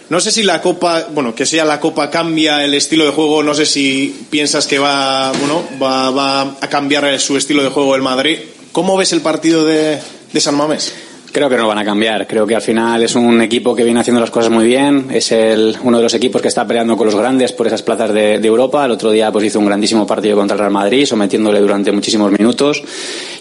No 0.09 0.21
sé 0.21 0.31
si 0.31 0.45
la 0.45 0.63
Copa, 0.63 1.09
bueno, 1.13 1.35
que 1.35 1.47
sea 1.47 1.65
la 1.65 1.81
Copa 1.81 2.11
cambia 2.11 2.65
el 2.65 2.75
estilo 2.75 3.07
de 3.07 3.11
juego. 3.11 3.43
No 3.43 3.55
sé 3.55 3.67
si 3.67 4.27
piensas 4.31 4.69
que 4.69 4.79
va, 4.79 5.33
bueno, 5.33 5.65
va, 5.83 6.11
va 6.11 6.43
a 6.61 6.69
cambiar 6.69 7.19
su 7.19 7.37
estilo 7.37 7.65
de 7.65 7.71
juego 7.71 7.97
el 7.97 8.03
Madrid. 8.03 8.39
¿Cómo 8.71 8.97
ves 8.97 9.13
el 9.13 9.21
partido 9.21 9.65
de, 9.65 9.99
de 10.33 10.41
San 10.41 10.55
Mamés? 10.55 10.95
Creo 11.31 11.51
que 11.51 11.57
no 11.57 11.69
van 11.69 11.79
a 11.79 11.85
cambiar. 11.85 12.27
Creo 12.27 12.47
que 12.47 12.55
al 12.55 12.63
final 12.63 13.03
es 13.03 13.15
un 13.15 13.43
equipo 13.43 13.75
que 13.75 13.85
viene 13.85 14.01
haciendo 14.01 14.21
las 14.21 14.31
cosas 14.31 14.51
muy 14.51 14.67
bien. 14.67 15.09
Es 15.11 15.31
el, 15.31 15.77
uno 15.83 15.99
de 15.99 16.03
los 16.03 16.15
equipos 16.15 16.41
que 16.41 16.49
está 16.49 16.67
peleando 16.67 16.97
con 16.97 17.07
los 17.07 17.15
grandes 17.15 17.53
por 17.53 17.67
esas 17.67 17.83
plazas 17.83 18.13
de, 18.13 18.39
de, 18.39 18.49
Europa. 18.49 18.85
El 18.87 18.93
otro 18.93 19.11
día 19.11 19.31
pues 19.31 19.45
hizo 19.45 19.59
un 19.59 19.67
grandísimo 19.67 20.07
partido 20.07 20.37
contra 20.37 20.55
el 20.55 20.61
Real 20.61 20.73
Madrid, 20.73 21.05
sometiéndole 21.05 21.61
durante 21.61 21.93
muchísimos 21.93 22.33
minutos. 22.33 22.83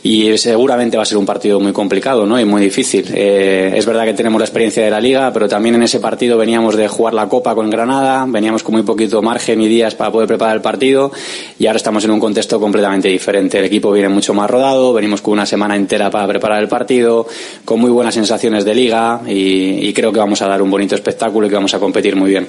Y 0.04 0.38
seguramente 0.38 0.98
va 0.98 1.04
a 1.04 1.06
ser 1.06 1.18
un 1.18 1.26
partido 1.26 1.60
muy 1.60 1.72
complicado 1.72 2.26
¿no? 2.26 2.40
y 2.40 2.46
muy 2.46 2.62
difícil. 2.62 3.06
Eh, 3.14 3.74
es 3.76 3.86
verdad 3.86 4.06
que 4.06 4.14
tenemos 4.14 4.40
la 4.40 4.46
experiencia 4.46 4.84
de 4.84 4.92
la 4.92 5.00
Liga, 5.00 5.32
pero 5.32 5.48
también 5.48 5.76
en 5.76 5.84
ese 5.84 6.00
partido 6.00 6.38
veníamos 6.38 6.76
de 6.76 6.88
jugar 6.88 7.14
la 7.14 7.28
Copa 7.30 7.56
con 7.56 7.70
Granada, 7.70 8.26
veníamos 8.28 8.64
con 8.64 8.74
muy 8.74 8.84
poquito 8.84 9.22
margen 9.22 9.62
y 9.62 9.68
días 9.68 9.96
para 9.96 10.12
poder 10.12 10.28
preparar 10.28 10.56
el 10.56 10.62
partido. 10.62 11.12
Y 11.58 11.68
ahora 11.68 11.78
estamos 11.78 12.04
en 12.04 12.12
un 12.12 12.20
contexto 12.20 12.60
completamente 12.60 13.08
diferente. 13.08 13.60
El 13.60 13.66
equipo 13.66 13.92
viene 13.92 14.10
mucho 14.10 14.34
más 14.34 14.50
rodado, 14.50 14.94
venimos 14.94 15.22
con 15.22 15.34
una 15.34 15.46
semana 15.46 15.76
entera 15.76 16.10
para 16.10 16.28
preparar 16.28 16.62
el 16.62 16.68
partido, 16.68 17.28
con 17.78 17.82
muy 17.82 17.92
buenas 17.92 18.16
sensaciones 18.16 18.66
de 18.66 18.74
liga 18.74 19.22
y, 19.28 19.88
y, 19.88 19.94
creo 19.94 20.12
que 20.12 20.20
vamos 20.20 20.42
a 20.42 20.48
dar 20.48 20.62
un 20.62 20.72
bonito 20.72 20.96
espectáculo 20.96 21.46
y 21.46 21.50
que 21.50 21.56
vamos 21.56 21.74
a 21.74 21.80
competir 21.80 22.16
muy 22.16 22.32
bien. 22.32 22.48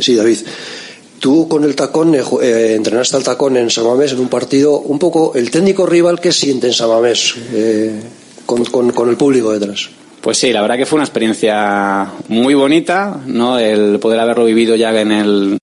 Sí, 0.00 0.16
David. 0.16 0.38
Tú 1.20 1.48
con 1.48 1.64
el 1.64 1.74
tacón, 1.74 2.14
eh, 2.14 2.74
entrenaste 2.74 3.16
al 3.16 3.24
tacón 3.24 3.56
en 3.56 3.70
Samamés 3.70 4.12
en 4.12 4.20
un 4.20 4.28
partido, 4.28 4.78
un 4.78 4.98
poco 4.98 5.32
el 5.34 5.50
técnico 5.50 5.86
rival 5.86 6.20
que 6.20 6.32
siente 6.32 6.68
en 6.68 6.72
Samamés 6.72 7.34
eh, 7.52 8.00
con, 8.46 8.64
con, 8.66 8.90
con 8.92 9.08
el 9.08 9.16
público 9.16 9.52
detrás. 9.52 9.90
Pues 10.20 10.38
sí, 10.38 10.52
la 10.52 10.62
verdad 10.62 10.76
que 10.76 10.86
fue 10.86 10.96
una 10.96 11.04
experiencia 11.04 12.12
muy 12.28 12.54
bonita, 12.54 13.20
¿no? 13.26 13.58
El 13.58 13.98
poder 14.00 14.20
haberlo 14.20 14.44
vivido 14.44 14.76
ya 14.76 14.98
en 15.00 15.12
el, 15.12 15.58